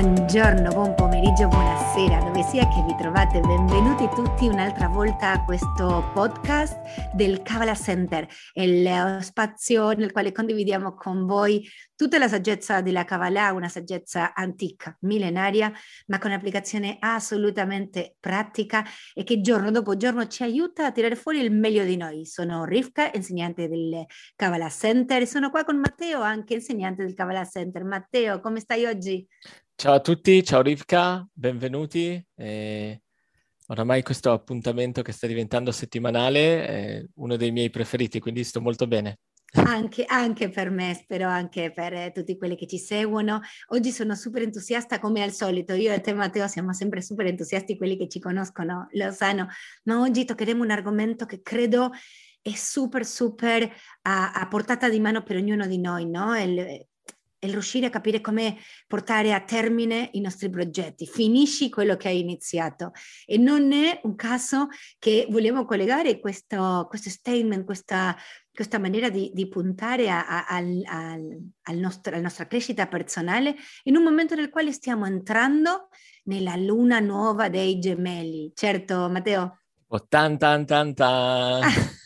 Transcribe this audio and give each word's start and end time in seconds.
Buongiorno, 0.00 0.70
buon 0.74 0.94
pomeriggio, 0.94 1.48
buonasera, 1.48 2.22
dove 2.22 2.44
sia 2.44 2.68
che 2.68 2.84
vi 2.86 2.94
trovate. 2.96 3.40
Benvenuti 3.40 4.08
tutti 4.14 4.46
un'altra 4.46 4.86
volta 4.86 5.32
a 5.32 5.44
questo 5.44 6.08
podcast 6.14 7.12
del 7.14 7.42
Kavala 7.42 7.74
Center, 7.74 8.24
il 8.52 9.18
spazio 9.22 9.90
nel 9.94 10.12
quale 10.12 10.30
condividiamo 10.30 10.94
con 10.94 11.26
voi 11.26 11.68
tutta 11.96 12.16
la 12.18 12.28
saggezza 12.28 12.80
della 12.80 13.02
Kabbalah, 13.02 13.52
una 13.52 13.68
saggezza 13.68 14.34
antica, 14.34 14.96
millenaria, 15.00 15.72
ma 16.06 16.18
con 16.18 16.30
applicazione 16.30 16.98
assolutamente 17.00 18.14
pratica 18.20 18.84
e 19.12 19.24
che 19.24 19.40
giorno 19.40 19.72
dopo 19.72 19.96
giorno 19.96 20.28
ci 20.28 20.44
aiuta 20.44 20.86
a 20.86 20.92
tirare 20.92 21.16
fuori 21.16 21.40
il 21.40 21.50
meglio 21.50 21.82
di 21.82 21.96
noi. 21.96 22.24
Sono 22.24 22.64
Rivka, 22.64 23.10
insegnante 23.12 23.68
del 23.68 24.06
Kabbalah 24.36 24.70
Center, 24.70 25.22
e 25.22 25.26
sono 25.26 25.50
qua 25.50 25.64
con 25.64 25.78
Matteo, 25.78 26.20
anche 26.20 26.54
insegnante 26.54 27.04
del 27.04 27.14
Kabbalah 27.14 27.44
Center. 27.44 27.82
Matteo, 27.82 28.38
come 28.40 28.60
stai 28.60 28.84
oggi? 28.84 29.26
Ciao 29.80 29.94
a 29.94 30.00
tutti, 30.00 30.42
ciao 30.42 30.60
Rivka, 30.60 31.24
benvenuti. 31.32 32.20
Eh, 32.34 33.00
oramai 33.68 34.02
questo 34.02 34.32
appuntamento 34.32 35.02
che 35.02 35.12
sta 35.12 35.28
diventando 35.28 35.70
settimanale 35.70 36.66
è 36.66 37.04
uno 37.14 37.36
dei 37.36 37.52
miei 37.52 37.70
preferiti, 37.70 38.18
quindi 38.18 38.42
sto 38.42 38.60
molto 38.60 38.88
bene. 38.88 39.20
Anche, 39.52 40.04
anche, 40.04 40.48
per 40.48 40.70
me, 40.70 40.98
spero 41.00 41.28
anche 41.28 41.70
per 41.70 41.92
eh, 41.92 42.10
tutti 42.12 42.36
quelli 42.36 42.56
che 42.56 42.66
ci 42.66 42.76
seguono. 42.76 43.40
Oggi 43.68 43.92
sono 43.92 44.16
super 44.16 44.42
entusiasta 44.42 44.98
come 44.98 45.22
al 45.22 45.30
solito. 45.30 45.74
Io 45.74 45.92
e 45.92 46.00
te 46.00 46.12
Matteo 46.12 46.48
siamo 46.48 46.72
sempre 46.72 47.00
super 47.00 47.26
entusiasti, 47.26 47.76
quelli 47.76 47.96
che 47.96 48.08
ci 48.08 48.18
conoscono 48.18 48.88
lo 48.90 49.12
sanno, 49.12 49.46
ma 49.84 50.00
oggi 50.00 50.24
toccheremo 50.24 50.60
un 50.60 50.72
argomento 50.72 51.24
che 51.24 51.40
credo 51.40 51.92
è 52.42 52.50
super, 52.50 53.06
super 53.06 53.62
a, 54.02 54.32
a 54.32 54.48
portata 54.48 54.88
di 54.88 54.98
mano 54.98 55.22
per 55.22 55.36
ognuno 55.36 55.68
di 55.68 55.78
noi, 55.78 56.08
no? 56.08 56.36
Il, 56.36 56.87
e 57.38 57.48
riuscire 57.48 57.86
a 57.86 57.90
capire 57.90 58.20
come 58.20 58.56
portare 58.86 59.32
a 59.32 59.40
termine 59.40 60.10
i 60.12 60.20
nostri 60.20 60.50
progetti. 60.50 61.06
Finisci 61.06 61.70
quello 61.70 61.96
che 61.96 62.08
hai 62.08 62.20
iniziato. 62.20 62.92
E 63.26 63.36
non 63.38 63.72
è 63.72 64.00
un 64.04 64.14
caso 64.16 64.68
che 64.98 65.26
vogliamo 65.30 65.64
collegare 65.64 66.20
questo, 66.20 66.86
questo 66.88 67.10
statement, 67.10 67.64
questa, 67.64 68.16
questa 68.52 68.78
maniera 68.78 69.08
di, 69.08 69.30
di 69.32 69.48
puntare 69.48 70.10
a, 70.10 70.26
a, 70.26 70.46
al, 70.46 70.82
al 71.62 71.76
nostro, 71.76 72.12
alla 72.12 72.22
nostra 72.22 72.46
crescita 72.46 72.86
personale 72.86 73.54
in 73.84 73.96
un 73.96 74.02
momento 74.02 74.34
nel 74.34 74.50
quale 74.50 74.72
stiamo 74.72 75.06
entrando 75.06 75.88
nella 76.24 76.56
luna 76.56 76.98
nuova 76.98 77.48
dei 77.48 77.78
gemelli. 77.78 78.52
Certo, 78.54 79.08
Matteo? 79.08 79.60
Oh, 79.88 80.06
tan, 80.06 80.36
tan, 80.36 80.66
tan, 80.66 80.94
tan. 80.94 81.62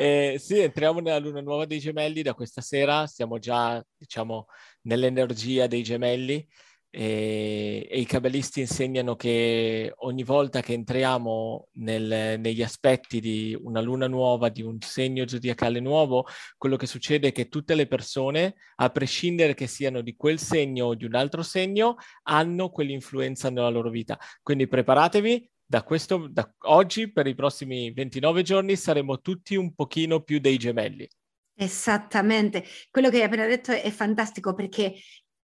eh, 0.00 0.36
sì, 0.38 0.58
entriamo 0.58 1.00
nella 1.00 1.18
luna 1.18 1.40
nuova 1.40 1.66
dei 1.66 1.78
gemelli 1.78 2.22
da 2.22 2.34
questa 2.34 2.60
sera, 2.60 3.06
siamo 3.06 3.38
già, 3.38 3.84
diciamo, 3.96 4.46
nell'energia 4.82 5.66
dei 5.66 5.82
gemelli 5.82 6.46
e, 6.94 7.88
e 7.90 8.00
i 8.00 8.04
cabalisti 8.04 8.60
insegnano 8.60 9.16
che 9.16 9.94
ogni 10.00 10.24
volta 10.24 10.60
che 10.60 10.74
entriamo 10.74 11.68
nel, 11.76 12.38
negli 12.38 12.62
aspetti 12.62 13.18
di 13.18 13.58
una 13.58 13.80
luna 13.80 14.06
nuova, 14.08 14.50
di 14.50 14.60
un 14.60 14.78
segno 14.80 15.26
zodiacale 15.26 15.80
nuovo, 15.80 16.26
quello 16.58 16.76
che 16.76 16.86
succede 16.86 17.28
è 17.28 17.32
che 17.32 17.48
tutte 17.48 17.74
le 17.74 17.86
persone, 17.86 18.56
a 18.76 18.90
prescindere 18.90 19.54
che 19.54 19.66
siano 19.66 20.02
di 20.02 20.14
quel 20.16 20.38
segno 20.38 20.86
o 20.86 20.94
di 20.94 21.06
un 21.06 21.14
altro 21.14 21.42
segno, 21.42 21.96
hanno 22.24 22.68
quell'influenza 22.68 23.48
nella 23.48 23.70
loro 23.70 23.88
vita. 23.88 24.18
Quindi 24.42 24.68
preparatevi, 24.68 25.50
da, 25.64 25.82
questo, 25.82 26.28
da 26.30 26.52
oggi 26.66 27.10
per 27.10 27.26
i 27.26 27.34
prossimi 27.34 27.92
29 27.92 28.42
giorni 28.42 28.76
saremo 28.76 29.20
tutti 29.20 29.56
un 29.56 29.74
pochino 29.74 30.22
più 30.22 30.38
dei 30.38 30.56
gemelli. 30.58 31.08
Esattamente, 31.54 32.64
quello 32.90 33.10
che 33.10 33.18
hai 33.18 33.24
appena 33.24 33.46
detto 33.46 33.72
è 33.72 33.90
fantastico 33.90 34.54
perché 34.54 34.94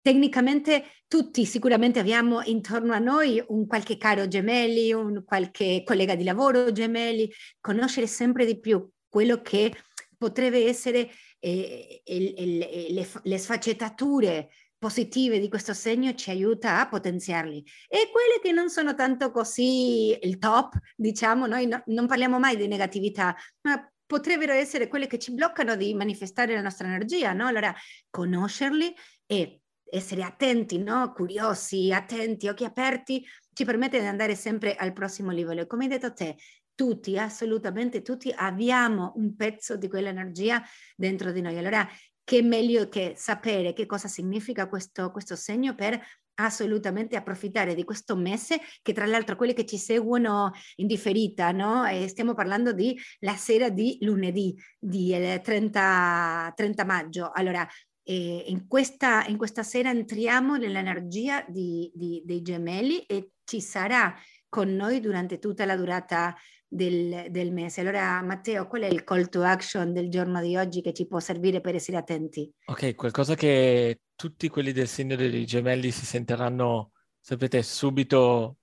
tecnicamente 0.00 0.84
tutti 1.06 1.44
sicuramente 1.44 1.98
abbiamo 1.98 2.42
intorno 2.42 2.92
a 2.92 2.98
noi 2.98 3.42
un 3.48 3.66
qualche 3.66 3.96
caro 3.96 4.26
gemelli, 4.26 4.92
un 4.92 5.22
qualche 5.24 5.82
collega 5.84 6.14
di 6.14 6.24
lavoro 6.24 6.72
gemelli, 6.72 7.30
conoscere 7.60 8.06
sempre 8.06 8.46
di 8.46 8.58
più 8.58 8.88
quello 9.08 9.40
che 9.42 9.74
potrebbe 10.16 10.66
essere 10.66 11.10
eh, 11.38 12.02
il, 12.04 12.34
il, 12.36 12.58
le, 12.94 13.08
le 13.22 13.38
sfaccettature 13.38 14.48
positive 14.78 15.40
di 15.40 15.48
questo 15.48 15.74
segno 15.74 16.14
ci 16.14 16.30
aiuta 16.30 16.80
a 16.80 16.88
potenziarli 16.88 17.64
e 17.88 18.10
quelle 18.12 18.40
che 18.40 18.52
non 18.52 18.70
sono 18.70 18.94
tanto 18.94 19.30
così 19.30 20.16
il 20.20 20.38
top, 20.38 20.76
diciamo, 20.96 21.46
noi 21.46 21.66
no, 21.66 21.82
non 21.86 22.06
parliamo 22.06 22.38
mai 22.38 22.56
di 22.56 22.68
negatività, 22.68 23.34
ma 23.62 23.92
potrebbero 24.06 24.52
essere 24.52 24.88
quelle 24.88 25.06
che 25.06 25.18
ci 25.18 25.34
bloccano 25.34 25.76
di 25.76 25.92
manifestare 25.94 26.54
la 26.54 26.62
nostra 26.62 26.86
energia, 26.86 27.32
no? 27.32 27.46
Allora, 27.46 27.74
conoscerli 28.08 28.94
e 29.26 29.60
essere 29.90 30.22
attenti, 30.22 30.78
no? 30.78 31.12
Curiosi, 31.12 31.92
attenti, 31.92 32.48
occhi 32.48 32.64
aperti, 32.64 33.24
ci 33.52 33.64
permette 33.64 34.00
di 34.00 34.06
andare 34.06 34.34
sempre 34.34 34.74
al 34.76 34.92
prossimo 34.92 35.30
livello. 35.30 35.66
Come 35.66 35.84
hai 35.84 35.90
detto 35.90 36.12
te, 36.12 36.36
tutti, 36.74 37.18
assolutamente 37.18 38.02
tutti, 38.02 38.32
abbiamo 38.34 39.12
un 39.16 39.34
pezzo 39.34 39.76
di 39.76 39.88
quell'energia 39.88 40.62
dentro 40.94 41.32
di 41.32 41.40
noi. 41.40 41.58
Allora, 41.58 41.86
che 42.28 42.42
meglio 42.42 42.90
che 42.90 43.14
sapere 43.16 43.72
che 43.72 43.86
cosa 43.86 44.06
significa 44.06 44.68
questo, 44.68 45.10
questo 45.10 45.34
segno 45.34 45.74
per 45.74 45.98
assolutamente 46.34 47.16
approfittare 47.16 47.74
di 47.74 47.84
questo 47.84 48.16
mese 48.16 48.60
che 48.82 48.92
tra 48.92 49.06
l'altro 49.06 49.34
quelli 49.34 49.54
che 49.54 49.64
ci 49.64 49.78
seguono 49.78 50.52
in 50.76 50.86
differita, 50.86 51.52
no? 51.52 51.84
Stiamo 52.06 52.34
parlando 52.34 52.74
di 52.74 52.94
la 53.20 53.34
sera 53.34 53.70
di 53.70 53.96
lunedì, 54.02 54.54
di 54.78 55.08
30, 55.42 56.48
eh, 56.48 56.52
30 56.54 56.84
maggio. 56.84 57.30
Allora, 57.32 57.66
eh, 58.02 58.44
in, 58.46 58.68
questa, 58.68 59.24
in, 59.24 59.38
questa, 59.38 59.62
sera 59.62 59.88
entriamo 59.88 60.56
nell'energia 60.56 61.42
di, 61.48 61.90
di, 61.94 62.20
dei 62.26 62.42
gemelli 62.42 63.04
e 63.06 63.30
ci 63.44 63.62
sarà 63.62 64.14
con 64.50 64.68
noi 64.76 65.00
durante 65.00 65.38
tutta 65.38 65.64
la 65.64 65.76
durata 65.76 66.36
del, 66.68 67.26
del, 67.30 67.52
mese. 67.52 67.80
Allora, 67.80 68.22
Matteo, 68.22 68.66
qual 68.66 68.82
è 68.82 68.86
il 68.86 69.02
call 69.02 69.28
to 69.28 69.42
action 69.42 69.92
del 69.92 70.10
giorno 70.10 70.40
di 70.40 70.56
oggi 70.56 70.82
che 70.82 70.92
ci 70.92 71.06
può 71.06 71.18
servire 71.18 71.60
per 71.60 71.74
essere 71.74 71.96
attenti? 71.96 72.50
Ok, 72.66 72.94
qualcosa 72.94 73.34
che 73.34 74.00
tutti 74.14 74.48
quelli 74.48 74.72
del 74.72 74.88
segno 74.88 75.16
dei 75.16 75.46
gemelli 75.46 75.90
si 75.90 76.04
sentiranno, 76.04 76.92
sapete, 77.20 77.62
subito 77.62 78.58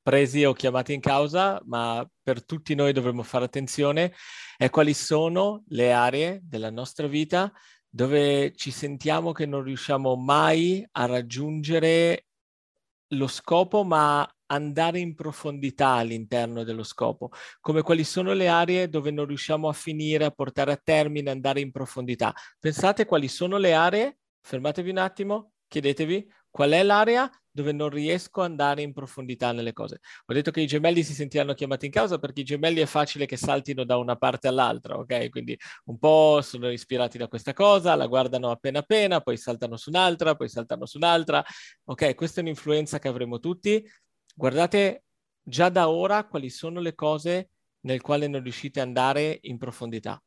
presi 0.00 0.44
o 0.44 0.52
chiamati 0.52 0.94
in 0.94 1.00
causa, 1.00 1.60
ma 1.66 2.08
per 2.22 2.44
tutti 2.44 2.74
noi 2.74 2.92
dovremmo 2.92 3.22
fare 3.22 3.44
attenzione, 3.44 4.14
è 4.56 4.70
quali 4.70 4.94
sono 4.94 5.64
le 5.68 5.92
aree 5.92 6.40
della 6.42 6.70
nostra 6.70 7.06
vita 7.06 7.52
dove 7.90 8.52
ci 8.54 8.70
sentiamo 8.70 9.32
che 9.32 9.46
non 9.46 9.62
riusciamo 9.62 10.14
mai 10.16 10.86
a 10.92 11.06
raggiungere 11.06 12.26
lo 13.08 13.26
scopo, 13.26 13.84
ma 13.84 14.26
andare 14.48 14.98
in 14.98 15.14
profondità 15.14 15.88
all'interno 15.90 16.64
dello 16.64 16.82
scopo, 16.82 17.30
come 17.60 17.82
quali 17.82 18.04
sono 18.04 18.32
le 18.32 18.48
aree 18.48 18.88
dove 18.88 19.10
non 19.10 19.26
riusciamo 19.26 19.68
a 19.68 19.72
finire, 19.72 20.24
a 20.24 20.30
portare 20.30 20.72
a 20.72 20.80
termine, 20.82 21.30
andare 21.30 21.60
in 21.60 21.70
profondità. 21.70 22.34
Pensate 22.58 23.06
quali 23.06 23.28
sono 23.28 23.56
le 23.56 23.72
aree, 23.72 24.18
fermatevi 24.40 24.90
un 24.90 24.98
attimo, 24.98 25.52
chiedetevi 25.68 26.30
qual 26.50 26.70
è 26.70 26.82
l'area 26.82 27.30
dove 27.50 27.72
non 27.72 27.88
riesco 27.88 28.40
ad 28.40 28.50
andare 28.50 28.82
in 28.82 28.92
profondità 28.92 29.50
nelle 29.52 29.72
cose. 29.72 29.98
Ho 30.26 30.32
detto 30.32 30.52
che 30.52 30.60
i 30.60 30.66
gemelli 30.66 31.02
si 31.02 31.12
sentiranno 31.12 31.54
chiamati 31.54 31.86
in 31.86 31.92
causa 31.92 32.18
perché 32.18 32.42
i 32.42 32.44
gemelli 32.44 32.80
è 32.80 32.86
facile 32.86 33.26
che 33.26 33.36
saltino 33.36 33.84
da 33.84 33.96
una 33.96 34.16
parte 34.16 34.46
all'altra, 34.46 34.96
ok? 34.96 35.28
Quindi 35.28 35.58
un 35.86 35.98
po' 35.98 36.40
sono 36.40 36.70
ispirati 36.70 37.18
da 37.18 37.26
questa 37.26 37.52
cosa, 37.52 37.96
la 37.96 38.06
guardano 38.06 38.50
appena 38.50 38.78
appena, 38.78 39.20
poi 39.20 39.36
saltano 39.36 39.76
su 39.76 39.90
un'altra, 39.90 40.36
poi 40.36 40.48
saltano 40.48 40.86
su 40.86 40.98
un'altra. 40.98 41.44
Ok, 41.84 42.14
questa 42.14 42.40
è 42.40 42.42
un'influenza 42.42 43.00
che 43.00 43.08
avremo 43.08 43.40
tutti. 43.40 43.84
Guardate 44.38 45.02
già 45.42 45.68
da 45.68 45.88
ora 45.88 46.24
quali 46.28 46.48
sono 46.48 46.78
le 46.78 46.94
cose 46.94 47.50
nel 47.80 48.00
quale 48.00 48.28
non 48.28 48.40
riuscite 48.40 48.78
ad 48.78 48.86
andare 48.86 49.36
in 49.42 49.58
profondità. 49.58 50.22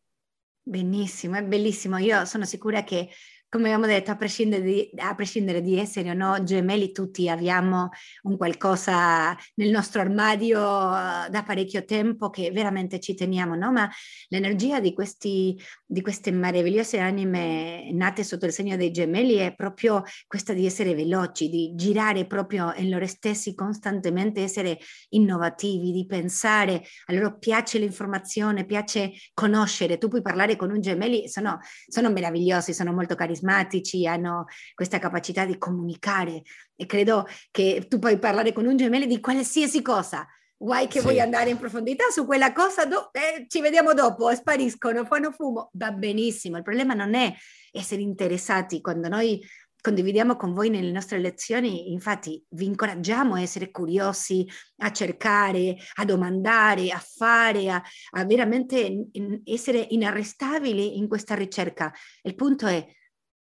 Benissimo, 0.61 1.37
è 1.37 1.43
bellissimo. 1.45 1.95
Io 1.95 2.25
sono 2.25 2.43
sicura 2.43 2.83
che 2.83 3.09
come 3.51 3.65
abbiamo 3.65 3.85
detto, 3.85 4.11
a 4.11 4.15
prescindere, 4.15 4.61
di, 4.61 4.89
a 4.95 5.13
prescindere 5.13 5.61
di 5.61 5.77
essere 5.77 6.09
o 6.09 6.13
no 6.13 6.41
gemelli, 6.41 6.93
tutti 6.93 7.27
abbiamo 7.27 7.89
un 8.21 8.37
qualcosa 8.37 9.35
nel 9.55 9.69
nostro 9.69 9.99
armadio 9.99 10.57
eh, 10.57 11.29
da 11.29 11.43
parecchio 11.45 11.83
tempo 11.83 12.29
che 12.29 12.51
veramente 12.51 13.01
ci 13.01 13.13
teniamo, 13.13 13.55
no? 13.55 13.73
Ma 13.73 13.89
l'energia 14.29 14.79
di, 14.79 14.93
questi, 14.93 15.61
di 15.85 16.01
queste 16.01 16.31
meravigliose 16.31 16.99
anime 16.99 17.91
nate 17.91 18.23
sotto 18.23 18.45
il 18.45 18.53
segno 18.53 18.77
dei 18.77 18.89
gemelli 18.89 19.35
è 19.35 19.53
proprio 19.53 20.03
questa 20.27 20.53
di 20.53 20.65
essere 20.65 20.95
veloci, 20.95 21.49
di 21.49 21.73
girare 21.75 22.25
proprio 22.25 22.71
in 22.77 22.89
loro 22.89 23.05
stessi 23.05 23.53
costantemente, 23.53 24.43
essere 24.43 24.79
innovativi, 25.09 25.91
di 25.91 26.05
pensare. 26.05 26.83
A 27.07 27.13
loro 27.13 27.37
piace 27.37 27.79
l'informazione, 27.79 28.65
piace 28.65 29.11
conoscere. 29.33 29.97
Tu 29.97 30.07
puoi 30.07 30.21
parlare 30.21 30.55
con 30.55 30.71
un 30.71 30.79
gemelli, 30.79 31.27
sono, 31.27 31.59
sono 31.85 32.09
meravigliosi, 32.11 32.73
sono 32.73 32.93
molto 32.93 33.13
carismatici 33.13 33.39
carismatici, 33.41 34.07
hanno 34.07 34.45
questa 34.75 34.99
capacità 34.99 35.45
di 35.45 35.57
comunicare 35.57 36.43
e 36.75 36.85
credo 36.85 37.25
che 37.49 37.85
tu 37.89 37.99
puoi 37.99 38.19
parlare 38.19 38.53
con 38.53 38.65
un 38.65 38.77
gemello 38.77 39.05
di 39.05 39.19
qualsiasi 39.19 39.81
cosa. 39.81 40.27
Guai 40.55 40.85
che 40.85 40.99
sì. 40.99 41.05
vuoi 41.05 41.19
andare 41.19 41.49
in 41.49 41.57
profondità 41.57 42.03
su 42.11 42.23
quella 42.25 42.53
cosa, 42.53 42.85
do- 42.85 43.09
eh, 43.13 43.45
ci 43.47 43.61
vediamo 43.61 43.93
dopo, 43.93 44.31
spariscono, 44.33 45.05
fanno 45.05 45.31
fumo, 45.31 45.71
va 45.73 45.91
benissimo. 45.91 46.57
Il 46.57 46.63
problema 46.63 46.93
non 46.93 47.15
è 47.15 47.33
essere 47.71 48.01
interessati 48.01 48.79
quando 48.79 49.07
noi 49.07 49.43
condividiamo 49.81 50.35
con 50.35 50.53
voi 50.53 50.69
nelle 50.69 50.91
nostre 50.91 51.17
lezioni, 51.17 51.91
infatti 51.91 52.45
vi 52.49 52.65
incoraggiamo 52.65 53.33
a 53.33 53.41
essere 53.41 53.71
curiosi, 53.71 54.47
a 54.77 54.91
cercare, 54.91 55.75
a 55.95 56.05
domandare, 56.05 56.91
a 56.91 56.99
fare, 57.03 57.71
a, 57.71 57.81
a 58.11 58.25
veramente 58.25 58.77
in, 59.11 59.41
essere 59.43 59.87
inarrestabili 59.89 60.99
in 60.99 61.07
questa 61.07 61.33
ricerca. 61.33 61.91
Il 62.21 62.35
punto 62.35 62.67
è 62.67 62.85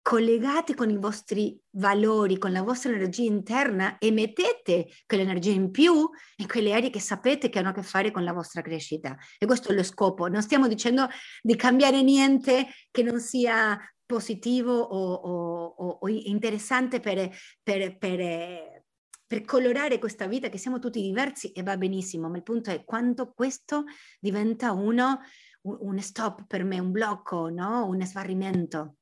collegate 0.02 0.74
con 0.74 0.90
i 0.90 0.96
vostri 0.96 1.60
valori, 1.72 2.38
con 2.38 2.52
la 2.52 2.62
vostra 2.62 2.92
energia 2.92 3.22
interna 3.22 3.98
e 3.98 4.10
mettete 4.10 4.88
quell'energia 5.06 5.50
in 5.50 5.70
più 5.70 6.08
in 6.36 6.46
quelle 6.46 6.72
aree 6.72 6.90
che 6.90 7.00
sapete 7.00 7.48
che 7.48 7.58
hanno 7.58 7.68
a 7.68 7.72
che 7.72 7.82
fare 7.82 8.10
con 8.10 8.24
la 8.24 8.32
vostra 8.32 8.62
crescita. 8.62 9.16
E 9.38 9.46
questo 9.46 9.70
è 9.70 9.74
lo 9.74 9.82
scopo. 9.82 10.28
Non 10.28 10.42
stiamo 10.42 10.68
dicendo 10.68 11.08
di 11.42 11.54
cambiare 11.54 12.02
niente 12.02 12.68
che 12.90 13.02
non 13.02 13.20
sia 13.20 13.78
positivo 14.06 14.72
o, 14.72 15.12
o, 15.12 15.98
o 16.00 16.08
interessante 16.08 16.98
per, 16.98 17.30
per, 17.62 17.96
per, 17.96 18.82
per, 19.24 19.44
colorare 19.44 20.00
questa 20.00 20.26
vita, 20.26 20.48
che 20.48 20.58
siamo 20.58 20.80
tutti 20.80 21.00
diversi 21.00 21.52
e 21.52 21.62
va 21.62 21.76
benissimo, 21.76 22.28
ma 22.28 22.36
il 22.36 22.42
punto 22.42 22.70
è 22.70 22.82
quanto 22.84 23.32
questo 23.32 23.84
diventa 24.18 24.72
uno, 24.72 25.20
un, 25.62 26.00
stop 26.00 26.46
per 26.48 26.64
me, 26.64 26.80
un 26.80 26.90
blocco, 26.90 27.50
no? 27.50 27.86
un 27.86 28.04
sbarrimento. 28.04 28.96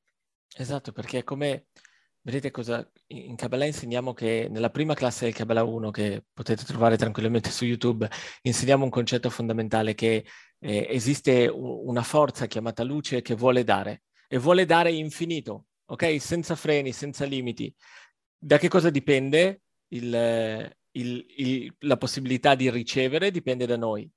Esatto, 0.55 0.91
perché 0.91 1.23
come 1.23 1.67
vedete 2.21 2.51
cosa 2.51 2.87
in 3.07 3.35
Kabbalah 3.35 3.65
insegniamo 3.65 4.13
che 4.13 4.47
nella 4.49 4.69
prima 4.69 4.93
classe 4.93 5.25
del 5.25 5.33
Kabbalah 5.33 5.63
1 5.63 5.89
che 5.91 6.25
potete 6.33 6.63
trovare 6.63 6.97
tranquillamente 6.97 7.49
su 7.49 7.65
YouTube, 7.65 8.09
insegniamo 8.41 8.83
un 8.83 8.89
concetto 8.89 9.29
fondamentale 9.29 9.93
che 9.95 10.25
eh, 10.59 10.87
esiste 10.89 11.47
una 11.47 12.03
forza 12.03 12.45
chiamata 12.45 12.83
luce 12.83 13.21
che 13.21 13.35
vuole 13.35 13.63
dare 13.63 14.03
e 14.27 14.37
vuole 14.37 14.65
dare 14.65 14.91
infinito, 14.91 15.67
ok? 15.85 16.19
Senza 16.21 16.55
freni, 16.55 16.91
senza 16.91 17.25
limiti. 17.25 17.73
Da 18.37 18.57
che 18.57 18.67
cosa 18.67 18.89
dipende 18.89 19.61
il, 19.89 20.71
il, 20.91 21.25
il, 21.37 21.75
la 21.79 21.97
possibilità 21.97 22.55
di 22.55 22.69
ricevere? 22.69 23.31
Dipende 23.31 23.65
da 23.65 23.77
noi. 23.77 24.09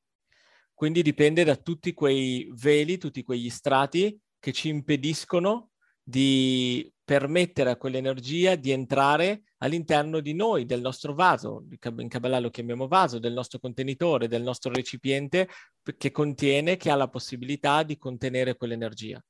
Quindi 0.75 1.03
dipende 1.03 1.45
da 1.45 1.57
tutti 1.57 1.93
quei 1.95 2.51
veli, 2.55 2.99
tutti 2.99 3.23
quegli 3.23 3.51
strati 3.51 4.19
che 4.39 4.53
ci 4.53 4.69
impediscono 4.69 5.72
di 6.03 6.91
permettere 7.05 7.71
a 7.71 7.77
quell'energia 7.77 8.55
di 8.55 8.71
entrare 8.71 9.43
all'interno 9.59 10.21
di 10.21 10.35
noi, 10.35 10.65
del 10.65 10.81
nostro 10.81 11.15
vaso, 11.15 11.67
in 11.69 12.09
Kabbalah 12.09 12.39
lo 12.39 12.51
chiamiamo 12.51 12.89
vaso, 12.89 13.19
del 13.19 13.33
nostro 13.33 13.59
contenitore, 13.59 14.29
del 14.29 14.43
nostro 14.43 14.73
recipiente 14.73 15.49
che 15.97 16.11
contiene, 16.11 16.77
che 16.77 16.91
ha 16.91 16.95
la 16.95 17.09
possibilità 17.09 17.83
di 17.83 17.99
contenere 17.99 18.57
quell'energia. 18.57 19.23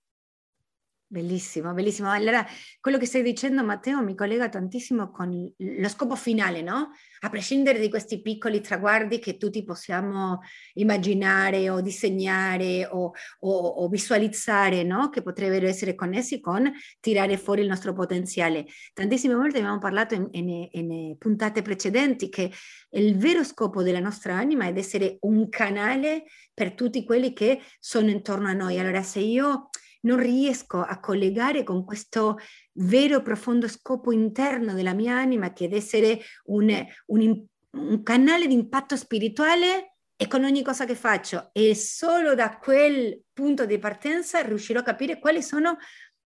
Bellissimo, 1.13 1.75
bellissimo. 1.75 2.11
Allora, 2.11 2.43
quello 2.81 2.97
che 2.97 3.05
stai 3.05 3.23
dicendo, 3.23 3.63
Matteo, 3.63 4.03
mi 4.03 4.15
collega 4.15 4.49
tantissimo 4.49 5.11
con 5.11 5.53
lo 5.59 5.89
scopo 5.91 6.17
finale, 6.17 6.63
no? 6.63 6.93
A 7.21 7.29
prescindere 7.29 7.79
di 7.79 7.91
questi 7.91 8.23
piccoli 8.23 8.63
traguardi 8.63 9.19
che 9.19 9.37
tutti 9.37 9.63
possiamo 9.63 10.41
immaginare 10.73 11.69
o 11.69 11.83
disegnare 11.83 12.87
o, 12.91 13.13
o, 13.41 13.51
o 13.51 13.89
visualizzare, 13.89 14.85
no? 14.85 15.11
Che 15.11 15.21
potrebbero 15.21 15.67
essere 15.67 15.95
connessi 15.95 16.41
con 16.41 16.73
tirare 16.99 17.37
fuori 17.37 17.61
il 17.61 17.69
nostro 17.69 17.93
potenziale. 17.93 18.65
Tantissime 18.95 19.35
volte 19.35 19.59
abbiamo 19.59 19.81
parlato 19.81 20.15
in, 20.15 20.29
in, 20.31 20.69
in 20.71 21.19
puntate 21.19 21.61
precedenti 21.61 22.31
che 22.31 22.51
il 22.93 23.19
vero 23.19 23.45
scopo 23.45 23.83
della 23.83 24.01
nostra 24.01 24.37
anima 24.37 24.65
è 24.65 24.73
essere 24.75 25.19
un 25.21 25.51
canale 25.51 26.25
per 26.55 26.73
tutti 26.73 27.05
quelli 27.05 27.35
che 27.35 27.61
sono 27.79 28.09
intorno 28.09 28.49
a 28.49 28.55
noi. 28.55 28.79
Allora, 28.79 29.03
se 29.03 29.21
io 29.21 29.69
non 30.03 30.19
riesco 30.19 30.81
a 30.81 30.99
collegare 31.01 31.65
con 31.65 31.85
questo 31.85 32.39
vero 32.75 33.19
e 33.19 33.23
profondo 33.23 33.69
scopo 33.69 34.13
interno 34.13 34.75
della 34.75 34.95
mia 34.95 35.17
anima 35.17 35.53
che 35.53 35.69
è 35.69 35.75
essere 35.75 36.21
un, 36.45 36.73
un, 37.07 37.45
un 37.71 38.03
canale 38.03 38.47
di 38.47 38.55
impatto 38.55 38.97
spirituale 38.97 39.97
e 40.17 40.27
con 40.29 40.45
ogni 40.45 40.63
cosa 40.63 40.85
che 40.85 40.95
faccio. 40.95 41.51
E 41.53 41.75
solo 41.75 42.35
da 42.35 42.59
quel 42.59 43.23
punto 43.33 43.67
di 43.67 43.79
partenza 43.79 44.41
riuscirò 44.41 44.81
a 44.81 44.85
capire 44.85 45.19
quali 45.19 45.43
sono 45.43 45.77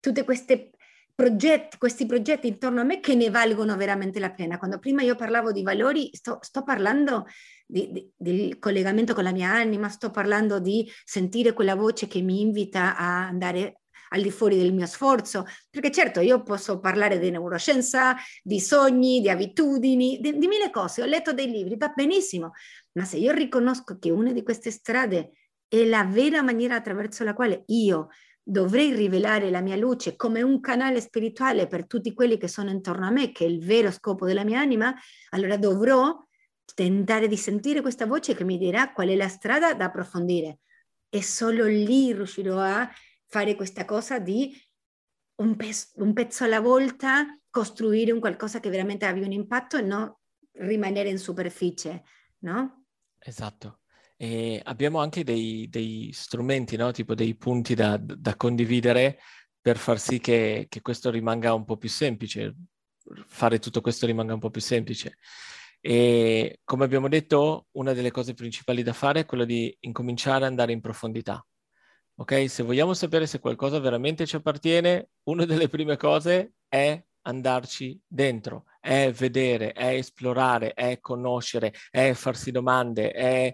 tutte 0.01 0.25
queste 0.25 0.71
progetti, 1.15 1.79
questi 1.79 2.07
progetti 2.07 2.49
intorno 2.49 2.81
a 2.81 2.85
me 2.85 3.01
che 3.01 3.15
ne 3.15 3.31
valgono 3.31 3.77
veramente 3.77 4.19
la 4.19 4.33
pena. 4.33 4.59
Quando 4.59 4.79
prima 4.79 5.03
io 5.03 5.15
parlavo 5.15 5.53
di 5.53 5.63
valori, 5.63 6.11
sto, 6.13 6.39
sto 6.41 6.63
parlando 6.63 7.27
di, 7.67 7.91
di, 7.93 8.11
del 8.17 8.59
collegamento 8.59 9.15
con 9.15 9.25
la 9.25 9.33
mia 9.33 9.51
anima, 9.51 9.89
sto 9.89 10.11
parlando 10.11 10.59
di 10.59 10.91
sentire 11.05 11.53
quella 11.53 11.75
voce 11.75 12.07
che 12.07 12.21
mi 12.21 12.41
invita 12.41 12.97
a 12.97 13.27
andare 13.27 13.83
al 14.13 14.23
di 14.23 14.31
fuori 14.31 14.59
del 14.59 14.73
mio 14.73 14.87
sforzo, 14.87 15.47
perché 15.71 15.91
certo 15.91 16.21
io 16.21 16.43
posso 16.43 16.79
parlare 16.79 17.19
di 17.19 17.31
neuroscienza, 17.31 18.15
di 18.43 18.61
sogni, 18.61 19.21
di 19.21 19.31
abitudini, 19.31 20.19
di, 20.21 20.37
di 20.37 20.47
mille 20.47 20.71
cose, 20.71 21.03
ho 21.03 21.07
letto 21.07 21.33
dei 21.33 21.51
libri, 21.51 21.77
va 21.77 21.93
benissimo, 21.95 22.53
ma 22.93 23.05
se 23.05 23.17
io 23.17 23.33
riconosco 23.33 23.99
che 23.99 24.11
una 24.11 24.33
di 24.33 24.43
queste 24.43 24.71
strade 24.71 25.31
è 25.67 25.85
la 25.85 26.05
vera 26.05 26.43
maniera 26.43 26.75
attraverso 26.75 27.25
la 27.25 27.33
quale 27.33 27.65
io 27.69 28.09
dovrei 28.43 28.93
rivelare 28.95 29.51
la 29.51 29.61
mia 29.61 29.77
luce 29.77 30.17
come 30.17 30.43
un 30.43 30.61
canale 30.61 31.01
spirituale 31.01 31.67
per 31.67 31.87
tutti 31.87 32.13
quelli 32.13 32.39
che 32.39 32.49
sono 32.49 32.71
intorno 32.71 33.07
a 33.07 33.11
me, 33.11 33.31
che 33.31 33.45
è 33.45 33.49
il 33.49 33.65
vero 33.65 33.91
scopo 33.91 34.27
della 34.27 34.45
mia 34.45 34.61
anima, 34.61 34.95
allora 35.31 35.57
dovrò 35.57 36.19
tentare 36.75 37.29
di 37.29 37.37
sentire 37.37 37.81
questa 37.81 38.07
voce 38.07 38.35
che 38.35 38.45
mi 38.45 38.59
dirà 38.59 38.93
qual 38.93 39.09
è 39.09 39.17
la 39.17 39.29
strada 39.29 39.75
da 39.75 39.87
approfondire. 39.87 40.61
E 41.09 41.23
solo 41.23 41.67
lì 41.67 42.13
riuscirò 42.13 42.59
a 42.59 42.91
fare 43.27 43.55
questa 43.55 43.85
cosa 43.85 44.19
di 44.19 44.55
un, 45.37 45.57
pez- 45.57 45.93
un 45.97 46.13
pezzo 46.13 46.45
alla 46.45 46.61
volta, 46.61 47.39
costruire 47.51 48.13
un 48.13 48.21
qualcosa 48.21 48.61
che 48.61 48.71
veramente 48.71 49.05
abbia 49.05 49.27
un 49.27 49.33
impatto 49.33 49.77
e 49.77 49.83
non 49.83 50.13
rimanere 50.53 51.11
in 51.11 51.19
superficie, 51.19 52.03
no? 52.41 52.87
Esatto. 53.19 53.82
E 54.23 54.61
abbiamo 54.63 55.01
anche 55.01 55.25
dei, 55.25 55.67
dei 55.69 56.13
strumenti, 56.13 56.77
no? 56.77 56.93
tipo 56.93 57.13
dei 57.13 57.35
punti 57.35 57.75
da, 57.75 57.97
da 57.97 58.37
condividere 58.37 59.19
per 59.61 59.77
far 59.77 59.99
sì 59.99 60.21
che, 60.21 60.67
che, 60.69 60.81
questo 60.81 61.11
rimanga 61.11 61.53
un 61.55 61.65
po' 61.65 61.77
più 61.77 61.89
semplice, 61.89 62.55
fare 63.27 63.59
tutto 63.59 63.81
questo 63.81 64.07
rimanga 64.07 64.33
un 64.33 64.39
po' 64.39 64.51
più 64.51 64.61
semplice. 64.61 65.17
E 65.81 66.61
come 66.63 66.85
abbiamo 66.85 67.09
detto, 67.09 67.67
una 67.73 67.95
delle 67.95 68.13
cose 68.13 68.35
principali 68.35 68.85
da 68.85 68.93
fare 68.93 69.21
è 69.21 69.27
quella 69.27 69.45
di 69.45 69.77
incominciare 69.81 70.45
ad 70.45 70.51
andare 70.51 70.71
in 70.71 70.81
profondità. 70.81 71.45
Ok? 72.15 72.49
Se 72.49 72.63
vogliamo 72.63 72.95
sapere 72.95 73.27
se 73.27 73.41
qualcosa 73.41 73.81
veramente 73.81 74.25
ci 74.25 74.37
appartiene, 74.37 75.09
una 75.25 75.45
delle 75.47 75.69
prime 75.69 75.97
cose 75.97 76.53
è 76.69 77.05
andarci 77.23 78.01
dentro, 78.07 78.67
è 78.79 79.11
vedere, 79.11 79.73
è 79.73 79.95
esplorare, 79.95 80.75
è 80.75 81.01
conoscere, 81.01 81.75
è 81.91 82.13
farsi 82.13 82.53
domande, 82.53 83.11
è 83.11 83.53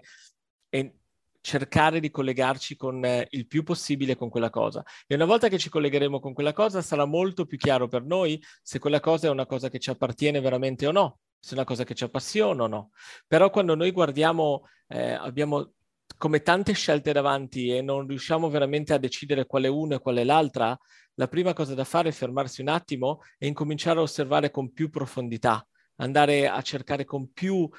e 0.69 0.93
cercare 1.41 1.99
di 1.99 2.09
collegarci 2.09 2.75
con 2.75 3.03
eh, 3.05 3.27
il 3.31 3.47
più 3.47 3.63
possibile 3.63 4.15
con 4.15 4.29
quella 4.29 4.49
cosa. 4.49 4.83
E 5.07 5.15
una 5.15 5.25
volta 5.25 5.47
che 5.47 5.57
ci 5.57 5.69
collegheremo 5.69 6.19
con 6.19 6.33
quella 6.33 6.53
cosa 6.53 6.81
sarà 6.81 7.05
molto 7.05 7.45
più 7.45 7.57
chiaro 7.57 7.87
per 7.87 8.03
noi 8.03 8.41
se 8.61 8.79
quella 8.79 8.99
cosa 8.99 9.27
è 9.27 9.29
una 9.29 9.45
cosa 9.45 9.69
che 9.69 9.79
ci 9.79 9.89
appartiene 9.89 10.41
veramente 10.41 10.85
o 10.87 10.91
no, 10.91 11.19
se 11.39 11.51
è 11.51 11.53
una 11.55 11.63
cosa 11.63 11.83
che 11.83 11.95
ci 11.95 12.03
appassiona 12.03 12.63
o 12.63 12.67
no. 12.67 12.91
Però 13.27 13.49
quando 13.49 13.75
noi 13.75 13.91
guardiamo, 13.91 14.67
eh, 14.87 15.11
abbiamo 15.11 15.73
come 16.17 16.41
tante 16.41 16.73
scelte 16.73 17.13
davanti 17.13 17.69
e 17.69 17.81
non 17.81 18.05
riusciamo 18.05 18.49
veramente 18.49 18.93
a 18.93 18.97
decidere 18.97 19.45
quale 19.45 19.67
una 19.69 19.95
e 19.95 19.99
quale 19.99 20.23
l'altra, 20.23 20.77
la 21.13 21.27
prima 21.27 21.53
cosa 21.53 21.73
da 21.73 21.83
fare 21.85 22.09
è 22.09 22.11
fermarsi 22.11 22.61
un 22.61 22.67
attimo 22.67 23.21
e 23.37 23.47
incominciare 23.47 23.99
a 23.99 24.03
osservare 24.03 24.51
con 24.51 24.73
più 24.73 24.89
profondità, 24.89 25.65
andare 25.97 26.47
a 26.47 26.61
cercare 26.61 27.05
con 27.05 27.31
più, 27.31 27.69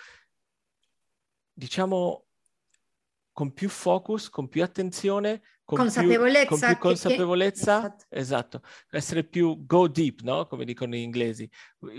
diciamo, 1.53 2.25
con 3.33 3.53
più 3.53 3.69
focus, 3.69 4.29
con 4.29 4.49
più 4.49 4.63
attenzione, 4.63 5.43
con 5.65 5.79
consapevolezza, 5.79 6.47
più, 6.47 6.59
con 6.59 6.69
più 6.69 6.79
consapevolezza, 6.79 7.81
che, 7.81 8.07
esatto. 8.19 8.61
esatto. 8.61 8.63
essere 8.91 9.25
più 9.25 9.65
go 9.65 9.89
deep, 9.89 10.23
no? 10.23 10.47
come 10.47 10.65
dicono 10.65 10.95
gli 10.95 10.99
inglesi, 10.99 11.49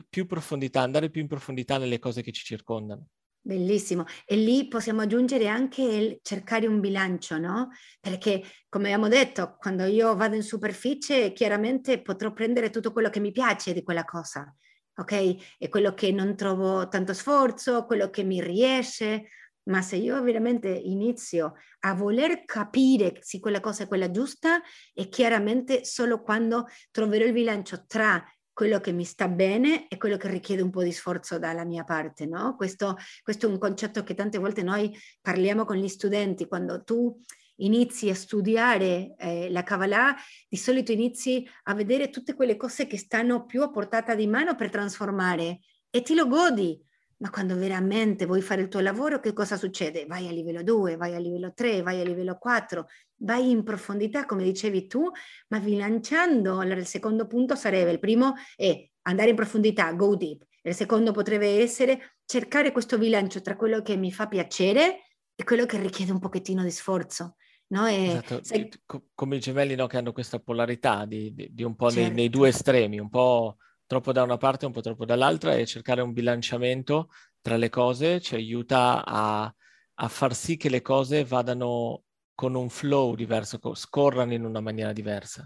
più 0.09 0.25
profondità, 0.25 0.81
andare 0.81 1.09
più 1.09 1.21
in 1.21 1.27
profondità 1.27 1.77
nelle 1.77 2.00
cose 2.00 2.21
che 2.21 2.31
ci 2.31 2.43
circondano. 2.43 3.07
Bellissimo. 3.43 4.05
E 4.25 4.35
lì 4.35 4.67
possiamo 4.67 5.01
aggiungere 5.01 5.47
anche 5.47 5.81
il 5.81 6.19
cercare 6.21 6.67
un 6.67 6.79
bilancio, 6.79 7.39
no? 7.39 7.69
Perché, 8.00 8.43
come 8.69 8.85
abbiamo 8.85 9.07
detto, 9.07 9.55
quando 9.57 9.85
io 9.85 10.15
vado 10.15 10.35
in 10.35 10.43
superficie, 10.43 11.33
chiaramente 11.33 12.03
potrò 12.03 12.33
prendere 12.33 12.69
tutto 12.69 12.91
quello 12.91 13.09
che 13.09 13.19
mi 13.19 13.31
piace 13.31 13.73
di 13.73 13.81
quella 13.81 14.05
cosa, 14.05 14.55
ok? 14.95 15.57
E 15.57 15.69
quello 15.69 15.95
che 15.95 16.11
non 16.11 16.35
trovo 16.35 16.88
tanto 16.88 17.13
sforzo, 17.13 17.85
quello 17.85 18.11
che 18.11 18.23
mi 18.23 18.43
riesce, 18.43 19.29
ma 19.63 19.81
se 19.81 19.95
io 19.95 20.21
veramente 20.21 20.69
inizio 20.69 21.53
a 21.81 21.93
voler 21.93 22.45
capire 22.45 23.17
se 23.21 23.39
quella 23.39 23.59
cosa 23.59 23.83
è 23.83 23.87
quella 23.87 24.09
giusta, 24.09 24.61
è 24.93 25.07
chiaramente 25.07 25.85
solo 25.85 26.21
quando 26.21 26.67
troverò 26.91 27.25
il 27.25 27.33
bilancio 27.33 27.85
tra 27.85 28.23
quello 28.53 28.79
che 28.79 28.91
mi 28.91 29.05
sta 29.05 29.27
bene 29.27 29.87
e 29.87 29.97
quello 29.97 30.17
che 30.17 30.27
richiede 30.27 30.61
un 30.61 30.69
po' 30.69 30.83
di 30.83 30.91
sforzo 30.91 31.39
dalla 31.39 31.65
mia 31.65 31.83
parte, 31.83 32.25
no? 32.25 32.55
Questo, 32.55 32.97
questo 33.23 33.47
è 33.47 33.49
un 33.49 33.57
concetto 33.57 34.03
che 34.03 34.13
tante 34.13 34.37
volte 34.37 34.61
noi 34.61 34.95
parliamo 35.21 35.65
con 35.65 35.77
gli 35.77 35.87
studenti, 35.87 36.47
quando 36.47 36.83
tu 36.83 37.17
inizi 37.55 38.09
a 38.09 38.15
studiare 38.15 39.15
eh, 39.17 39.49
la 39.49 39.63
Kabbalah, 39.63 40.15
di 40.47 40.57
solito 40.57 40.91
inizi 40.91 41.47
a 41.63 41.73
vedere 41.73 42.09
tutte 42.09 42.33
quelle 42.33 42.57
cose 42.57 42.87
che 42.87 42.97
stanno 42.97 43.45
più 43.45 43.61
a 43.61 43.69
portata 43.69 44.15
di 44.15 44.27
mano 44.27 44.55
per 44.55 44.69
trasformare 44.69 45.61
e 45.89 46.01
ti 46.01 46.13
lo 46.13 46.27
godi. 46.27 46.79
Ma 47.21 47.29
quando 47.29 47.55
veramente 47.55 48.25
vuoi 48.25 48.41
fare 48.41 48.61
il 48.61 48.67
tuo 48.67 48.79
lavoro, 48.79 49.19
che 49.19 49.31
cosa 49.31 49.55
succede? 49.55 50.05
Vai 50.07 50.27
a 50.27 50.31
livello 50.31 50.63
2, 50.63 50.95
vai 50.97 51.13
a 51.13 51.19
livello 51.19 51.53
3, 51.53 51.83
vai 51.83 52.01
a 52.01 52.03
livello 52.03 52.37
4, 52.37 52.87
vai 53.17 53.51
in 53.51 53.63
profondità, 53.63 54.25
come 54.25 54.43
dicevi 54.43 54.87
tu, 54.87 55.07
ma 55.49 55.59
bilanciando. 55.59 56.59
Allora, 56.59 56.79
il 56.79 56.87
secondo 56.87 57.27
punto 57.27 57.55
sarebbe, 57.55 57.91
il 57.91 57.99
primo 57.99 58.33
è 58.55 58.89
andare 59.03 59.29
in 59.29 59.35
profondità, 59.35 59.91
go 59.93 60.15
deep. 60.15 60.43
Il 60.63 60.73
secondo 60.73 61.11
potrebbe 61.11 61.61
essere 61.61 62.17
cercare 62.25 62.71
questo 62.71 62.97
bilancio 62.97 63.41
tra 63.41 63.55
quello 63.55 63.81
che 63.81 63.97
mi 63.97 64.11
fa 64.11 64.27
piacere 64.27 65.01
e 65.35 65.43
quello 65.43 65.65
che 65.65 65.79
richiede 65.79 66.11
un 66.11 66.19
pochettino 66.19 66.63
di 66.63 66.71
sforzo. 66.71 67.35
No? 67.67 67.87
E 67.87 68.05
esatto. 68.05 68.43
se... 68.43 68.69
Come 69.13 69.35
i 69.35 69.39
gemelli 69.39 69.75
no, 69.75 69.87
che 69.87 69.97
hanno 69.97 70.11
questa 70.11 70.39
polarità 70.39 71.05
di, 71.05 71.33
di, 71.33 71.49
di 71.51 71.63
un 71.63 71.75
po' 71.75 71.89
certo. 71.91 72.07
nei, 72.07 72.15
nei, 72.15 72.29
due 72.29 72.49
estremi, 72.49 72.99
un 72.99 73.09
po' 73.09 73.57
troppo 73.91 74.13
da 74.13 74.24
una 74.24 74.38
parte 74.38 74.65
un 74.65 74.71
po' 74.71 74.79
troppo 74.79 75.03
dall'altra 75.03 75.53
e 75.53 75.65
cercare 75.65 76.00
un 76.00 76.13
bilanciamento 76.13 77.10
tra 77.41 77.57
le 77.57 77.67
cose 77.67 78.21
ci 78.21 78.36
aiuta 78.36 79.03
a, 79.03 79.53
a 79.95 80.07
far 80.07 80.33
sì 80.33 80.55
che 80.55 80.69
le 80.69 80.81
cose 80.81 81.25
vadano 81.25 82.03
con 82.33 82.55
un 82.55 82.69
flow 82.69 83.15
diverso, 83.15 83.60
scorrano 83.75 84.31
in 84.31 84.45
una 84.45 84.62
maniera 84.62 84.93
diversa. 84.93 85.45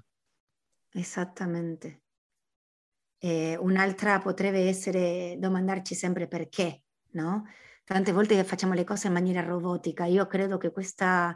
Esattamente. 0.92 2.04
E 3.18 3.58
un'altra 3.60 4.20
potrebbe 4.20 4.68
essere 4.68 5.38
domandarci 5.40 5.96
sempre 5.96 6.28
perché, 6.28 6.84
no? 7.14 7.46
Tante 7.84 8.12
volte 8.12 8.44
facciamo 8.44 8.74
le 8.74 8.84
cose 8.84 9.08
in 9.08 9.14
maniera 9.14 9.42
robotica. 9.42 10.06
Io 10.06 10.28
credo 10.28 10.58
che 10.58 10.72
questa 10.72 11.36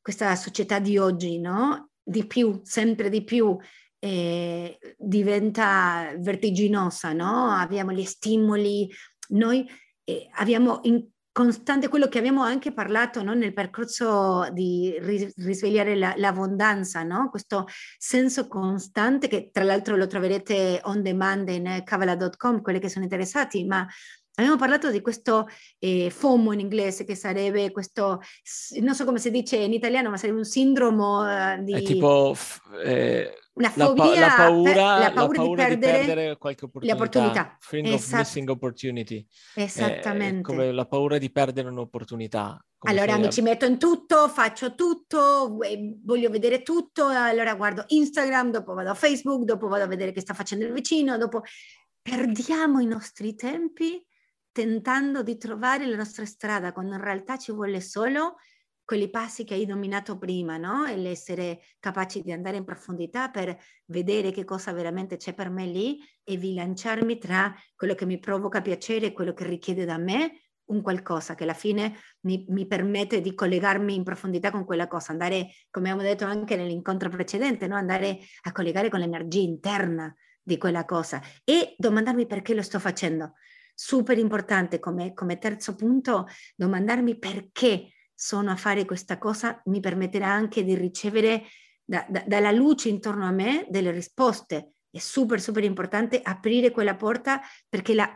questa 0.00 0.36
società 0.36 0.78
di 0.78 0.96
oggi, 0.96 1.40
no? 1.40 1.90
Di 2.00 2.24
più, 2.24 2.60
sempre 2.62 3.08
di 3.08 3.24
più, 3.24 3.58
eh, 4.06 4.78
diventa 4.96 6.14
vertiginosa, 6.18 7.12
no? 7.12 7.50
Abbiamo 7.50 7.92
gli 7.92 8.04
stimoli, 8.04 8.88
noi 9.28 9.68
eh, 10.04 10.28
abbiamo 10.34 10.80
in 10.84 11.04
costante 11.32 11.88
quello 11.88 12.08
che 12.08 12.16
abbiamo 12.16 12.42
anche 12.42 12.72
parlato 12.72 13.22
no? 13.22 13.34
nel 13.34 13.52
percorso 13.52 14.48
di 14.52 14.96
risvegliare 14.98 15.94
la, 15.94 16.14
l'abbondanza, 16.16 17.02
no? 17.02 17.28
questo 17.28 17.66
senso 17.98 18.48
costante 18.48 19.28
che 19.28 19.50
tra 19.52 19.62
l'altro 19.62 19.96
lo 19.96 20.06
troverete 20.06 20.80
on 20.84 21.02
demand 21.02 21.50
in 21.50 21.82
cavala.com, 21.84 22.62
quelli 22.62 22.78
che 22.78 22.88
sono 22.88 23.04
interessati, 23.04 23.66
ma 23.66 23.86
Abbiamo 24.38 24.58
parlato 24.58 24.90
di 24.90 25.00
questo 25.00 25.48
eh, 25.78 26.10
FOMO 26.10 26.52
in 26.52 26.60
inglese, 26.60 27.06
che 27.06 27.14
sarebbe 27.14 27.70
questo, 27.70 28.20
non 28.80 28.94
so 28.94 29.06
come 29.06 29.18
si 29.18 29.30
dice 29.30 29.56
in 29.56 29.72
italiano, 29.72 30.10
ma 30.10 30.18
sarebbe 30.18 30.36
un 30.36 30.44
sindromo 30.44 31.20
uh, 31.22 31.62
di... 31.62 31.72
È 31.72 31.82
tipo 31.82 32.36
eh, 32.84 33.34
una 33.56 33.70
fobia, 33.70 34.04
la, 34.04 34.10
pa- 34.10 34.18
la, 34.18 34.34
paura, 34.36 34.74
la, 34.74 34.74
paura, 34.74 34.98
la 34.98 35.12
paura, 35.12 35.42
di 35.42 35.54
perdere, 35.54 36.00
di 36.00 36.06
perdere 36.06 36.36
qualche 36.36 36.64
opportunità. 36.66 36.94
Le 36.94 37.00
opportunità. 37.00 37.56
Feeling 37.60 37.94
esatto. 37.94 38.14
of 38.14 38.18
missing 38.18 38.48
opportunity. 38.50 39.26
Esattamente. 39.54 40.38
È 40.40 40.54
come 40.54 40.72
la 40.72 40.86
paura 40.86 41.18
di 41.18 41.30
perdere 41.30 41.68
un'opportunità. 41.68 42.62
Allora 42.80 43.16
mi 43.16 43.30
ci 43.32 43.40
metto 43.40 43.64
in 43.64 43.78
tutto, 43.78 44.28
faccio 44.28 44.74
tutto, 44.74 45.56
voglio 46.04 46.30
vedere 46.30 46.62
tutto, 46.62 47.06
allora 47.06 47.54
guardo 47.54 47.84
Instagram, 47.86 48.50
dopo 48.50 48.74
vado 48.74 48.90
a 48.90 48.94
Facebook, 48.94 49.44
dopo 49.44 49.66
vado 49.66 49.84
a 49.84 49.88
vedere 49.88 50.12
che 50.12 50.20
sta 50.20 50.34
facendo 50.34 50.66
il 50.66 50.72
vicino, 50.72 51.16
dopo 51.16 51.42
perdiamo 52.00 52.78
i 52.80 52.86
nostri 52.86 53.34
tempi 53.34 54.04
tentando 54.52 55.22
di 55.22 55.36
trovare 55.36 55.86
la 55.86 55.96
nostra 55.96 56.24
strada, 56.26 56.72
quando 56.72 56.94
in 56.94 57.00
realtà 57.00 57.38
ci 57.38 57.50
vuole 57.50 57.80
solo 57.80 58.36
quei 58.86 59.10
passi 59.10 59.44
che 59.44 59.54
hai 59.54 59.66
dominato 59.66 60.16
prima, 60.16 60.56
no? 60.56 60.86
E 60.86 60.96
l'essere 60.96 61.60
capaci 61.80 62.22
di 62.22 62.30
andare 62.30 62.56
in 62.56 62.64
profondità 62.64 63.28
per 63.30 63.58
vedere 63.86 64.30
che 64.30 64.44
cosa 64.44 64.72
veramente 64.72 65.16
c'è 65.16 65.34
per 65.34 65.50
me 65.50 65.66
lì 65.66 65.98
e 66.22 66.38
bilanciarmi 66.38 67.18
tra 67.18 67.52
quello 67.74 67.94
che 67.94 68.06
mi 68.06 68.18
provoca 68.20 68.62
piacere 68.62 69.06
e 69.06 69.12
quello 69.12 69.34
che 69.34 69.44
richiede 69.44 69.84
da 69.84 69.98
me 69.98 70.40
un 70.66 70.82
qualcosa 70.82 71.34
che 71.34 71.42
alla 71.42 71.54
fine 71.54 71.96
mi, 72.20 72.44
mi, 72.48 72.66
permette 72.66 73.20
di 73.20 73.34
collegarmi 73.34 73.94
in 73.94 74.04
profondità 74.04 74.50
con 74.50 74.64
quella 74.64 74.86
cosa, 74.86 75.12
andare, 75.12 75.50
come 75.70 75.90
abbiamo 75.90 76.08
detto 76.08 76.24
anche 76.24 76.56
nell'incontro 76.56 77.08
precedente, 77.08 77.66
no? 77.66 77.76
andare 77.76 78.18
a 78.42 78.52
collegare 78.52 78.88
con 78.88 79.00
l'energia 79.00 79.40
interna 79.40 80.12
di 80.40 80.58
quella 80.58 80.84
cosa 80.84 81.20
e 81.44 81.74
domandarmi 81.76 82.26
perché 82.26 82.54
lo 82.54 82.62
sto 82.62 82.78
facendo 82.78 83.34
super 83.74 84.16
importante 84.16 84.78
come, 84.78 85.12
come 85.12 85.38
terzo 85.38 85.74
punto 85.74 86.26
domandarmi 86.56 87.18
perché 87.18 87.90
sono 88.18 88.50
a 88.50 88.56
fare 88.56 88.86
questa 88.86 89.18
cosa 89.18 89.60
mi 89.66 89.80
permetterà 89.80 90.26
anche 90.26 90.64
di 90.64 90.74
ricevere 90.74 91.44
da, 91.84 92.04
da, 92.08 92.24
dalla 92.26 92.50
luce 92.50 92.88
intorno 92.88 93.26
a 93.26 93.30
me 93.30 93.66
delle 93.68 93.90
risposte. 93.90 94.72
È 94.90 94.98
super, 94.98 95.40
super 95.40 95.62
importante 95.62 96.20
aprire 96.22 96.70
quella 96.70 96.96
porta 96.96 97.42
perché 97.68 97.94
la 97.94 98.10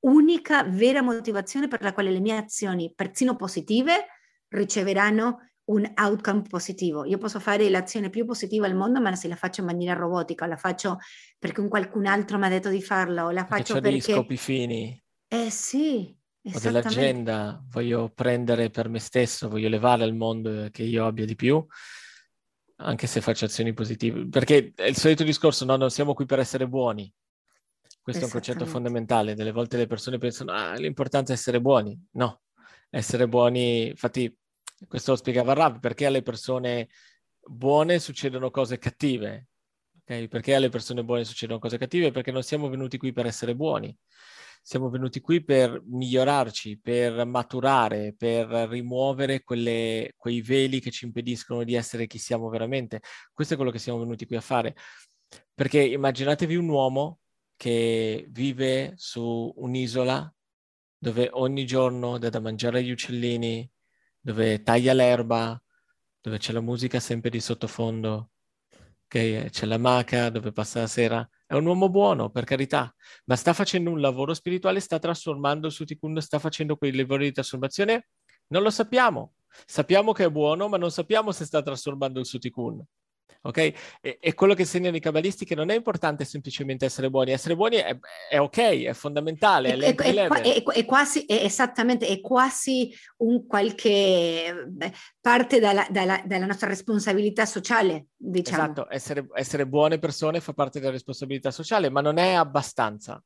unica 0.00 0.62
vera 0.64 1.00
motivazione 1.00 1.66
per 1.66 1.80
la 1.82 1.94
quale 1.94 2.10
le 2.10 2.20
mie 2.20 2.36
azioni, 2.36 2.92
persino 2.94 3.34
positive, 3.34 4.06
riceveranno 4.48 5.48
un 5.70 5.90
outcome 5.96 6.42
positivo. 6.42 7.04
Io 7.04 7.18
posso 7.18 7.40
fare 7.40 7.68
l'azione 7.68 8.10
più 8.10 8.24
positiva 8.24 8.66
al 8.66 8.76
mondo, 8.76 9.00
ma 9.00 9.14
se 9.14 9.28
la 9.28 9.36
faccio 9.36 9.60
in 9.60 9.66
maniera 9.66 9.94
robotica, 9.94 10.46
la 10.46 10.56
faccio 10.56 10.98
perché 11.38 11.60
un 11.60 11.68
qualcun 11.68 12.06
altro 12.06 12.38
mi 12.38 12.46
ha 12.46 12.50
detto 12.50 12.68
di 12.68 12.82
farlo, 12.82 13.24
o 13.24 13.30
la 13.30 13.44
faccio 13.44 13.74
perché... 13.74 13.90
degli 13.90 14.00
scopi 14.00 14.36
fini. 14.36 15.02
Eh 15.26 15.50
sì, 15.50 16.14
o 16.52 16.58
dell'agenda, 16.58 17.62
voglio 17.68 18.10
prendere 18.10 18.70
per 18.70 18.88
me 18.88 18.98
stesso, 18.98 19.48
voglio 19.48 19.68
levare 19.68 20.04
al 20.04 20.14
mondo 20.14 20.68
che 20.70 20.82
io 20.82 21.06
abbia 21.06 21.24
di 21.24 21.34
più, 21.34 21.64
anche 22.76 23.06
se 23.06 23.20
faccio 23.20 23.44
azioni 23.44 23.72
positive. 23.72 24.28
Perché 24.28 24.72
è 24.74 24.84
il 24.84 24.96
solito 24.96 25.24
discorso, 25.24 25.64
no, 25.64 25.76
non 25.76 25.90
siamo 25.90 26.14
qui 26.14 26.26
per 26.26 26.38
essere 26.38 26.68
buoni. 26.68 27.12
Questo 28.00 28.22
è 28.22 28.26
un 28.26 28.32
concetto 28.32 28.64
fondamentale. 28.64 29.34
Delle 29.34 29.52
volte 29.52 29.76
le 29.76 29.86
persone 29.86 30.18
pensano, 30.18 30.52
ah, 30.52 30.74
l'importante 30.74 31.32
è 31.32 31.34
essere 31.34 31.60
buoni. 31.60 31.98
No, 32.12 32.42
essere 32.90 33.28
buoni, 33.28 33.88
infatti 33.88 34.34
questo 34.86 35.10
lo 35.10 35.16
spiegava 35.16 35.52
Rav, 35.52 35.78
perché 35.80 36.06
alle 36.06 36.22
persone 36.22 36.88
buone 37.40 37.98
succedono 37.98 38.50
cose 38.50 38.78
cattive. 38.78 39.48
Okay? 40.02 40.28
Perché 40.28 40.54
alle 40.54 40.70
persone 40.70 41.04
buone 41.04 41.24
succedono 41.24 41.58
cose 41.58 41.76
cattive? 41.76 42.10
Perché 42.10 42.30
non 42.30 42.42
siamo 42.42 42.68
venuti 42.68 42.96
qui 42.96 43.12
per 43.12 43.26
essere 43.26 43.54
buoni 43.54 43.94
siamo 44.68 44.90
venuti 44.90 45.20
qui 45.22 45.42
per 45.42 45.82
migliorarci, 45.86 46.78
per 46.78 47.24
maturare, 47.24 48.14
per 48.14 48.48
rimuovere 48.68 49.42
quelle, 49.42 50.12
quei 50.14 50.42
veli 50.42 50.78
che 50.78 50.90
ci 50.90 51.06
impediscono 51.06 51.64
di 51.64 51.72
essere 51.72 52.06
chi 52.06 52.18
siamo 52.18 52.50
veramente. 52.50 53.00
Questo 53.32 53.54
è 53.54 53.56
quello 53.56 53.72
che 53.72 53.78
siamo 53.78 54.00
venuti 54.00 54.26
qui 54.26 54.36
a 54.36 54.42
fare. 54.42 54.76
Perché 55.54 55.80
immaginatevi 55.80 56.54
un 56.54 56.68
uomo 56.68 57.20
che 57.56 58.26
vive 58.28 58.92
su 58.96 59.50
un'isola 59.56 60.30
dove 60.98 61.30
ogni 61.32 61.64
giorno 61.64 62.18
dà 62.18 62.28
da 62.28 62.38
mangiare 62.38 62.80
agli 62.80 62.90
uccellini, 62.90 63.66
dove 64.20 64.62
taglia 64.62 64.92
l'erba, 64.92 65.58
dove 66.20 66.36
c'è 66.36 66.52
la 66.52 66.60
musica 66.60 67.00
sempre 67.00 67.30
di 67.30 67.40
sottofondo, 67.40 68.32
okay? 69.06 69.48
c'è 69.48 69.64
la 69.64 69.78
maca 69.78 70.28
dove 70.28 70.52
passa 70.52 70.80
la 70.80 70.86
sera 70.86 71.30
è 71.48 71.54
un 71.54 71.64
uomo 71.64 71.88
buono, 71.88 72.28
per 72.28 72.44
carità, 72.44 72.94
ma 73.24 73.34
sta 73.34 73.54
facendo 73.54 73.90
un 73.90 74.02
lavoro 74.02 74.34
spirituale, 74.34 74.80
sta 74.80 74.98
trasformando 74.98 75.68
il 75.68 75.72
suo 75.72 75.86
tikkun, 75.86 76.20
sta 76.20 76.38
facendo 76.38 76.76
quei 76.76 76.94
lavori 76.94 77.24
di 77.24 77.32
trasformazione? 77.32 78.08
Non 78.48 78.62
lo 78.62 78.68
sappiamo. 78.68 79.32
Sappiamo 79.64 80.12
che 80.12 80.24
è 80.24 80.30
buono, 80.30 80.68
ma 80.68 80.76
non 80.76 80.90
sappiamo 80.90 81.32
se 81.32 81.46
sta 81.46 81.62
trasformando 81.62 82.20
il 82.20 82.26
suo 82.26 82.38
tikkun. 82.38 82.84
Ok? 83.42 83.56
E, 84.00 84.18
e, 84.20 84.34
quello 84.34 84.54
che 84.54 84.64
segnano 84.64 84.96
i 84.96 85.00
cabalisti 85.00 85.44
che 85.44 85.54
non 85.54 85.70
è 85.70 85.74
importante 85.74 86.24
semplicemente 86.24 86.84
essere 86.84 87.08
buoni, 87.08 87.30
essere 87.30 87.54
buoni 87.54 87.76
è, 87.76 87.96
è 88.28 88.38
ok, 88.38 88.58
è 88.84 88.92
fondamentale. 88.92 89.74
È, 89.74 89.94
è, 89.94 90.28
è, 90.28 90.62
è 90.62 90.84
quasi, 90.84 91.24
esattamente, 91.28 92.06
è 92.06 92.20
quasi 92.20 92.92
un 93.18 93.46
qualche 93.46 94.66
beh, 94.68 94.92
parte 95.20 95.60
dalla, 95.60 95.86
dalla, 95.88 96.20
dalla, 96.24 96.46
nostra 96.46 96.68
responsabilità 96.68 97.46
sociale, 97.46 98.08
diciamo. 98.16 98.62
Esatto, 98.62 98.86
essere, 98.90 99.26
essere 99.34 99.66
buone 99.66 99.98
persone 99.98 100.40
fa 100.40 100.52
parte 100.52 100.80
della 100.80 100.92
responsabilità 100.92 101.50
sociale, 101.50 101.90
ma 101.90 102.00
non 102.00 102.18
è 102.18 102.32
abbastanza. 102.32 103.22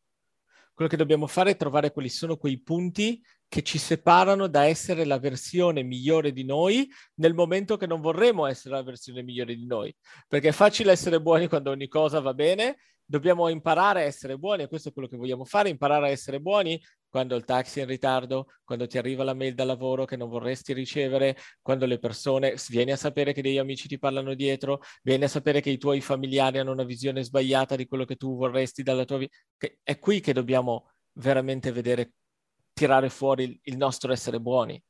Quello 0.74 0.90
che 0.90 0.96
dobbiamo 0.96 1.26
fare 1.26 1.50
è 1.50 1.56
trovare 1.56 1.92
quali 1.92 2.08
sono 2.08 2.36
quei 2.36 2.60
punti 2.60 3.22
che 3.52 3.62
ci 3.62 3.76
separano 3.76 4.46
da 4.46 4.64
essere 4.64 5.04
la 5.04 5.18
versione 5.18 5.82
migliore 5.82 6.32
di 6.32 6.42
noi 6.42 6.88
nel 7.16 7.34
momento 7.34 7.76
che 7.76 7.86
non 7.86 8.00
vorremmo 8.00 8.46
essere 8.46 8.76
la 8.76 8.82
versione 8.82 9.22
migliore 9.22 9.54
di 9.54 9.66
noi. 9.66 9.94
Perché 10.26 10.48
è 10.48 10.52
facile 10.52 10.90
essere 10.90 11.20
buoni 11.20 11.48
quando 11.48 11.68
ogni 11.68 11.86
cosa 11.86 12.18
va 12.20 12.32
bene, 12.32 12.78
dobbiamo 13.04 13.50
imparare 13.50 14.00
a 14.00 14.04
essere 14.04 14.38
buoni 14.38 14.62
e 14.62 14.68
questo 14.68 14.88
è 14.88 14.92
quello 14.94 15.06
che 15.06 15.18
vogliamo 15.18 15.44
fare, 15.44 15.68
imparare 15.68 16.06
a 16.06 16.08
essere 16.08 16.40
buoni 16.40 16.80
quando 17.10 17.36
il 17.36 17.44
taxi 17.44 17.80
è 17.80 17.82
in 17.82 17.90
ritardo, 17.90 18.46
quando 18.64 18.86
ti 18.86 18.96
arriva 18.96 19.22
la 19.22 19.34
mail 19.34 19.52
da 19.52 19.64
lavoro 19.64 20.06
che 20.06 20.16
non 20.16 20.30
vorresti 20.30 20.72
ricevere, 20.72 21.36
quando 21.60 21.84
le 21.84 21.98
persone, 21.98 22.56
vieni 22.70 22.92
a 22.92 22.96
sapere 22.96 23.34
che 23.34 23.42
degli 23.42 23.58
amici 23.58 23.86
ti 23.86 23.98
parlano 23.98 24.32
dietro, 24.32 24.80
vieni 25.02 25.24
a 25.24 25.28
sapere 25.28 25.60
che 25.60 25.68
i 25.68 25.76
tuoi 25.76 26.00
familiari 26.00 26.56
hanno 26.56 26.72
una 26.72 26.84
visione 26.84 27.22
sbagliata 27.22 27.76
di 27.76 27.86
quello 27.86 28.06
che 28.06 28.16
tu 28.16 28.34
vorresti 28.34 28.82
dalla 28.82 29.04
tua 29.04 29.18
vita. 29.18 29.36
È 29.82 29.98
qui 29.98 30.20
che 30.20 30.32
dobbiamo 30.32 30.90
veramente 31.18 31.70
vedere 31.70 32.12
tirare 32.82 33.10
fuori 33.10 33.60
il 33.64 33.76
nostro 33.76 34.10
essere 34.10 34.40
buoni. 34.40 34.82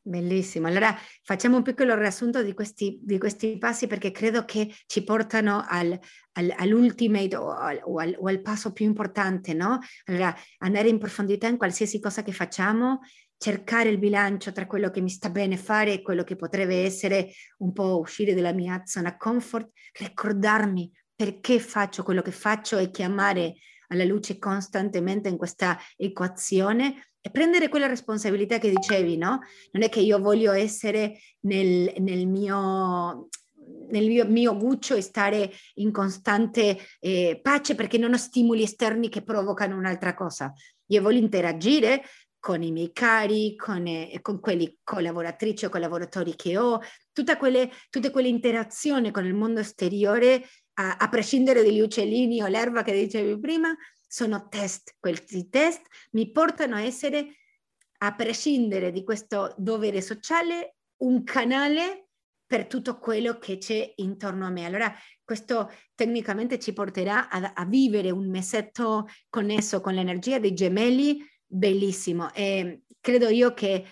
Bellissimo. 0.00 0.66
Allora 0.66 0.96
facciamo 1.22 1.58
un 1.58 1.62
piccolo 1.62 1.94
riassunto 1.94 2.42
di 2.42 2.52
questi, 2.52 2.98
di 3.00 3.18
questi 3.18 3.58
passi 3.58 3.86
perché 3.86 4.10
credo 4.10 4.44
che 4.44 4.74
ci 4.86 5.04
portano 5.04 5.64
al, 5.68 5.96
al, 6.32 6.54
all'ultimate 6.56 7.36
o 7.36 7.50
al, 7.50 7.80
o, 7.84 8.02
o 8.02 8.26
al, 8.26 8.40
passo 8.40 8.72
più 8.72 8.86
importante, 8.86 9.54
no? 9.54 9.78
Allora 10.06 10.34
andare 10.58 10.88
in 10.88 10.98
profondità 10.98 11.46
in 11.46 11.58
qualsiasi 11.58 12.00
cosa 12.00 12.22
che 12.22 12.32
facciamo, 12.32 13.00
cercare 13.36 13.90
il 13.90 13.98
bilancio 13.98 14.50
tra 14.50 14.66
quello 14.66 14.90
che 14.90 15.00
mi 15.00 15.10
sta 15.10 15.30
bene 15.30 15.56
fare 15.56 15.92
e 15.92 16.02
quello 16.02 16.24
che 16.24 16.34
potrebbe 16.34 16.82
essere 16.82 17.30
un 17.58 17.72
po' 17.72 17.98
uscire 17.98 18.34
dalla 18.34 18.52
mia 18.52 18.82
zona 18.84 19.16
comfort, 19.16 19.70
ricordarmi 20.00 20.90
perché 21.14 21.60
faccio 21.60 22.02
quello 22.02 22.22
che 22.22 22.32
faccio 22.32 22.78
e 22.78 22.90
chiamare 22.90 23.54
alla 23.88 24.04
luce 24.04 24.38
costantemente 24.38 25.28
in 25.28 25.36
questa 25.36 25.78
equazione 25.96 27.07
e 27.20 27.30
prendere 27.30 27.68
quella 27.68 27.86
responsabilità 27.86 28.58
che 28.58 28.70
dicevi, 28.70 29.16
no? 29.16 29.40
Non 29.72 29.82
è 29.82 29.88
che 29.88 30.00
io 30.00 30.18
voglio 30.18 30.52
essere 30.52 31.18
nel, 31.40 31.92
nel 31.98 32.26
mio 32.26 33.28
nel 33.90 34.06
mio, 34.06 34.26
mio 34.26 34.56
guccio 34.56 34.94
e 34.94 35.00
stare 35.00 35.50
in 35.74 35.90
costante 35.92 36.78
eh, 37.00 37.38
pace 37.42 37.74
perché 37.74 37.98
non 37.98 38.12
ho 38.12 38.16
stimoli 38.16 38.62
esterni 38.62 39.08
che 39.08 39.22
provocano 39.22 39.76
un'altra 39.76 40.14
cosa. 40.14 40.52
Io 40.86 41.02
voglio 41.02 41.18
interagire 41.18 42.02
con 42.38 42.62
i 42.62 42.70
miei 42.70 42.92
cari, 42.92 43.56
con, 43.56 43.86
eh, 43.86 44.18
con 44.22 44.40
quelli 44.40 44.78
collaboratrici 44.82 45.66
o 45.66 45.68
collaboratori 45.68 46.34
che 46.36 46.56
ho, 46.56 46.80
quelle, 47.38 47.70
tutte 47.90 48.10
quelle 48.10 48.28
interazioni 48.28 49.10
con 49.10 49.24
il 49.24 49.34
mondo 49.34 49.60
esteriore, 49.60 50.44
a, 50.74 50.96
a 50.96 51.08
prescindere 51.08 51.62
dagli 51.62 51.80
uccellini 51.80 52.42
o 52.42 52.46
l'erba 52.46 52.82
che 52.82 52.92
dicevi 52.92 53.38
prima, 53.40 53.76
sono 54.08 54.48
test. 54.48 54.96
Questi 54.98 55.48
test 55.48 55.82
mi 56.12 56.32
portano 56.32 56.76
a 56.76 56.80
essere, 56.80 57.36
a 57.98 58.14
prescindere 58.14 58.90
di 58.90 59.04
questo 59.04 59.54
dovere 59.58 60.00
sociale, 60.00 60.76
un 61.02 61.22
canale 61.22 62.08
per 62.46 62.66
tutto 62.66 62.98
quello 62.98 63.38
che 63.38 63.58
c'è 63.58 63.92
intorno 63.96 64.46
a 64.46 64.50
me. 64.50 64.64
Allora, 64.64 64.92
questo 65.22 65.70
tecnicamente 65.94 66.58
ci 66.58 66.72
porterà 66.72 67.28
a, 67.28 67.52
a 67.54 67.64
vivere 67.66 68.10
un 68.10 68.30
mesetto 68.30 69.06
connesso 69.28 69.82
con 69.82 69.92
l'energia 69.92 70.38
dei 70.38 70.54
gemelli, 70.54 71.22
bellissimo. 71.44 72.32
E 72.32 72.84
credo 73.00 73.28
io 73.28 73.52
che 73.52 73.84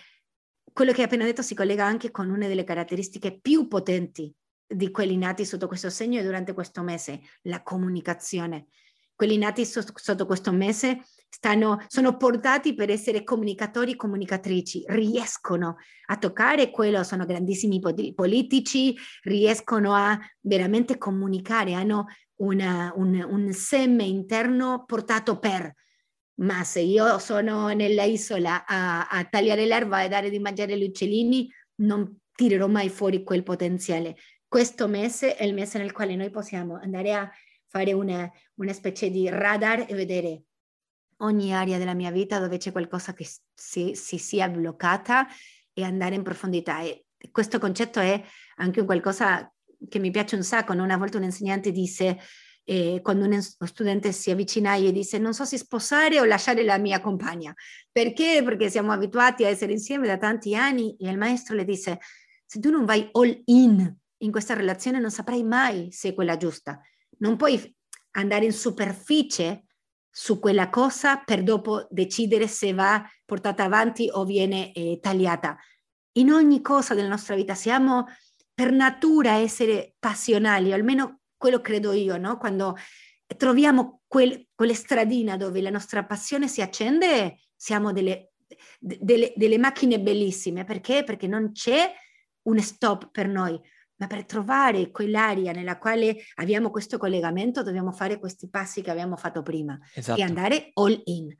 quello 0.73 0.91
che 0.91 1.01
hai 1.01 1.05
appena 1.05 1.25
detto 1.25 1.43
si 1.43 1.53
collega 1.53 1.85
anche 1.85 2.09
con 2.09 2.31
una 2.31 2.47
delle 2.47 2.63
caratteristiche 2.63 3.39
più 3.39 3.67
potenti 3.67 4.33
di 4.65 4.89
quelli 4.91 5.17
nati 5.17 5.45
sotto 5.45 5.67
questo 5.67 5.91
segno 5.91 6.19
e 6.19 6.23
durante 6.23 6.53
questo 6.53 6.81
mese, 6.81 7.21
la 7.43 7.61
comunicazione 7.61 8.67
quelli 9.17 9.37
nati 9.37 9.65
so- 9.65 9.81
sotto 9.95 10.27
questo 10.27 10.51
mese 10.53 11.01
stanno, 11.27 11.83
sono 11.87 12.15
portati 12.17 12.75
per 12.75 12.91
essere 12.91 13.23
comunicatori, 13.23 13.95
comunicatrici, 13.95 14.83
riescono 14.87 15.77
a 16.05 16.17
toccare 16.17 16.69
quello, 16.69 17.03
sono 17.03 17.25
grandissimi 17.25 17.81
politici, 18.13 18.95
riescono 19.23 19.93
a 19.93 20.17
veramente 20.41 20.97
comunicare, 20.97 21.73
hanno 21.73 22.05
una, 22.41 22.93
un, 22.95 23.25
un 23.27 23.51
seme 23.51 24.03
interno 24.03 24.85
portato 24.85 25.39
per, 25.39 25.73
ma 26.35 26.63
se 26.63 26.81
io 26.81 27.17
sono 27.17 27.69
nella 27.69 28.03
isola 28.03 28.65
a, 28.65 29.07
a 29.07 29.25
tagliare 29.25 29.65
l'erba 29.65 30.03
e 30.03 30.09
dare 30.09 30.29
di 30.29 30.39
mangiare 30.39 30.73
agli 30.73 30.83
uccellini, 30.83 31.51
non 31.77 32.19
tirerò 32.35 32.67
mai 32.67 32.89
fuori 32.89 33.23
quel 33.23 33.41
potenziale. 33.41 34.15
Questo 34.47 34.87
mese 34.87 35.35
è 35.35 35.43
il 35.43 35.55
mese 35.55 35.79
nel 35.79 35.91
quale 35.91 36.15
noi 36.15 36.29
possiamo 36.29 36.79
andare 36.79 37.13
a 37.13 37.29
fare 37.67 37.93
una, 37.93 38.29
una 38.55 38.73
specie 38.73 39.09
di 39.09 39.29
radar 39.29 39.85
e 39.87 39.93
vedere 39.93 40.43
ogni 41.17 41.53
area 41.53 41.77
della 41.77 41.93
mia 41.93 42.11
vita 42.11 42.39
dove 42.39 42.57
c'è 42.57 42.71
qualcosa 42.71 43.13
che 43.13 43.27
si, 43.53 43.93
si 43.95 44.17
sia 44.17 44.49
bloccata 44.49 45.27
e 45.73 45.83
andare 45.83 46.15
in 46.15 46.23
profondità. 46.23 46.81
E 46.81 47.05
questo 47.31 47.59
concetto 47.59 47.99
è 47.99 48.21
anche 48.57 48.83
qualcosa 48.85 49.51
che 49.87 49.99
mi 49.99 50.11
piace 50.11 50.35
un 50.35 50.43
sacco. 50.43 50.73
Una 50.73 50.97
volta 50.97 51.17
un 51.17 51.23
insegnante 51.23 51.71
disse, 51.71 52.19
eh, 52.63 52.99
quando 53.01 53.25
uno 53.25 53.39
studente 53.41 54.11
si 54.11 54.29
avvicina 54.29 54.75
e 54.75 54.91
dice 54.91 55.17
non 55.17 55.33
so 55.33 55.45
se 55.45 55.57
sposare 55.57 56.19
o 56.19 56.25
lasciare 56.25 56.63
la 56.63 56.77
mia 56.77 56.99
compagna. 56.99 57.53
Perché? 57.91 58.41
Perché 58.43 58.69
siamo 58.69 58.91
abituati 58.91 59.45
a 59.45 59.49
essere 59.49 59.71
insieme 59.71 60.07
da 60.07 60.17
tanti 60.17 60.55
anni 60.55 60.95
e 60.97 61.09
il 61.09 61.17
maestro 61.17 61.55
le 61.55 61.63
dice 61.63 61.99
se 62.45 62.59
tu 62.59 62.69
non 62.69 62.85
vai 62.85 63.09
all 63.13 63.41
in 63.45 63.95
in 64.21 64.31
questa 64.31 64.53
relazione 64.55 64.99
non 64.99 65.11
saprai 65.11 65.43
mai 65.43 65.91
se 65.91 66.09
è 66.09 66.13
quella 66.13 66.37
giusta 66.37 66.81
non 67.19 67.35
puoi 67.35 67.75
andare 68.11 68.45
in 68.45 68.53
superficie 68.53 69.65
su 70.09 70.39
quella 70.39 70.69
cosa 70.69 71.17
per 71.17 71.43
dopo 71.43 71.87
decidere 71.91 72.47
se 72.47 72.73
va 72.73 73.07
portata 73.23 73.63
avanti 73.63 74.09
o 74.11 74.25
viene 74.25 74.71
eh, 74.73 74.97
tagliata. 74.99 75.57
In 76.13 76.31
ogni 76.31 76.61
cosa 76.61 76.95
della 76.95 77.09
nostra 77.09 77.35
vita 77.35 77.53
siamo 77.53 78.05
per 78.53 78.71
natura 78.71 79.33
essere 79.33 79.93
passionali, 79.99 80.73
almeno 80.73 81.19
quello 81.37 81.61
credo 81.61 81.91
io, 81.91 82.17
no? 82.17 82.37
Quando 82.37 82.75
troviamo 83.37 84.01
quel, 84.07 84.47
quell'estradina 84.55 85.37
dove 85.37 85.61
la 85.61 85.69
nostra 85.69 86.03
passione 86.03 86.47
si 86.47 86.61
accende, 86.61 87.41
siamo 87.55 87.91
delle, 87.91 88.31
delle, 88.79 89.33
delle 89.35 89.57
macchine 89.59 89.99
bellissime. 89.99 90.63
Perché? 90.63 91.03
Perché 91.03 91.27
non 91.27 91.51
c'è 91.51 91.93
un 92.47 92.59
stop 92.59 93.11
per 93.11 93.27
noi 93.27 93.61
ma 93.97 94.07
per 94.07 94.25
trovare 94.25 94.91
quell'area 94.91 95.51
nella 95.51 95.77
quale 95.77 96.17
abbiamo 96.35 96.69
questo 96.69 96.97
collegamento 96.97 97.63
dobbiamo 97.63 97.91
fare 97.91 98.19
questi 98.19 98.49
passi 98.49 98.81
che 98.81 98.91
abbiamo 98.91 99.15
fatto 99.15 99.41
prima 99.41 99.77
esatto. 99.93 100.19
e 100.19 100.23
andare 100.23 100.69
all 100.73 100.99
in. 101.05 101.35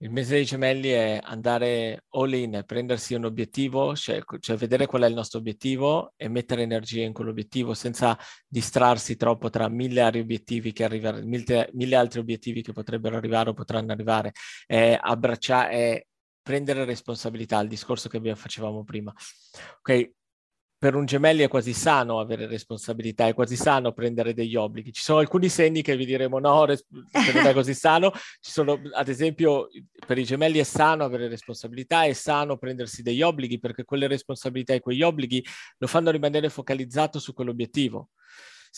Il 0.00 0.12
mese 0.12 0.34
dei 0.34 0.44
gemelli 0.44 0.90
è 0.90 1.18
andare 1.20 2.04
all 2.10 2.32
in, 2.32 2.62
prendersi 2.64 3.14
un 3.14 3.24
obiettivo, 3.24 3.96
cioè, 3.96 4.22
cioè, 4.38 4.56
vedere 4.56 4.86
qual 4.86 5.02
è 5.02 5.08
il 5.08 5.14
nostro 5.14 5.40
obiettivo 5.40 6.12
e 6.16 6.28
mettere 6.28 6.62
energia 6.62 7.02
in 7.02 7.12
quell'obiettivo 7.12 7.74
senza 7.74 8.16
distrarsi 8.46 9.16
troppo 9.16 9.50
tra 9.50 9.68
mille 9.68 10.00
altri 10.00 10.20
obiettivi 10.20 10.72
che 10.72 10.84
arrivano, 10.84 11.20
mille, 11.24 11.70
mille 11.72 11.96
altri 11.96 12.20
obiettivi 12.20 12.62
che 12.62 12.72
potrebbero 12.72 13.16
arrivare 13.16 13.50
o 13.50 13.54
potranno 13.54 13.90
arrivare. 13.90 14.30
È 14.66 14.96
abbracciare, 15.00 15.70
è 15.70 16.06
prendere 16.42 16.84
responsabilità, 16.84 17.58
il 17.60 17.68
discorso 17.68 18.08
che 18.08 18.36
facevamo 18.36 18.84
prima. 18.84 19.12
Ok, 19.78 20.12
per 20.78 20.94
un 20.94 21.06
gemelli 21.06 21.42
è 21.42 21.48
quasi 21.48 21.72
sano 21.72 22.20
avere 22.20 22.46
responsabilità, 22.46 23.26
è 23.26 23.34
quasi 23.34 23.56
sano 23.56 23.92
prendere 23.92 24.32
degli 24.32 24.54
obblighi. 24.54 24.92
Ci 24.92 25.02
sono 25.02 25.18
alcuni 25.18 25.48
segni 25.48 25.82
che 25.82 25.96
vi 25.96 26.06
diremo 26.06 26.38
no, 26.38 26.64
res- 26.66 26.86
non 26.88 27.46
è 27.46 27.52
così 27.52 27.74
sano. 27.74 28.12
Ci 28.40 28.52
sono, 28.52 28.80
ad 28.92 29.08
esempio, 29.08 29.68
per 30.06 30.18
i 30.18 30.24
gemelli 30.24 30.60
è 30.60 30.62
sano 30.62 31.02
avere 31.02 31.26
responsabilità, 31.26 32.04
è 32.04 32.12
sano 32.12 32.58
prendersi 32.58 33.02
degli 33.02 33.22
obblighi 33.22 33.58
perché 33.58 33.84
quelle 33.84 34.06
responsabilità 34.06 34.72
e 34.72 34.80
quegli 34.80 35.02
obblighi 35.02 35.44
lo 35.78 35.86
fanno 35.88 36.12
rimanere 36.12 36.48
focalizzato 36.48 37.18
su 37.18 37.34
quell'obiettivo. 37.34 38.10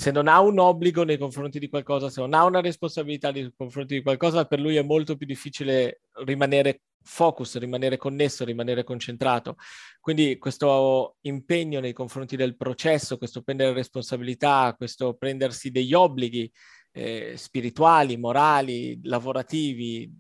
Se 0.01 0.11
non 0.11 0.29
ha 0.29 0.41
un 0.41 0.59
obbligo 0.59 1.05
nei 1.05 1.19
confronti 1.19 1.59
di 1.59 1.69
qualcosa, 1.69 2.09
se 2.09 2.23
non 2.23 2.33
ha 2.33 2.47
una 2.47 2.63
responsabilità 2.63 3.31
nei 3.31 3.53
confronti 3.55 3.97
di 3.97 4.03
qualcosa, 4.03 4.47
per 4.47 4.59
lui 4.59 4.77
è 4.77 4.83
molto 4.83 5.15
più 5.15 5.27
difficile 5.27 6.05
rimanere 6.25 6.85
focus, 7.03 7.59
rimanere 7.59 7.99
connesso, 7.99 8.47
rimanere 8.47 8.83
concentrato. 8.83 9.57
Quindi 10.01 10.39
questo 10.39 11.17
impegno 11.21 11.81
nei 11.81 11.93
confronti 11.93 12.35
del 12.35 12.57
processo, 12.57 13.19
questo 13.19 13.43
prendere 13.43 13.75
responsabilità, 13.75 14.75
questo 14.75 15.13
prendersi 15.19 15.71
degli 15.71 15.93
obblighi 15.93 16.51
eh, 16.93 17.35
spirituali, 17.37 18.17
morali, 18.17 18.99
lavorativi, 19.03 20.11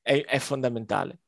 è, 0.00 0.24
è, 0.24 0.38
fondamentale. 0.38 1.18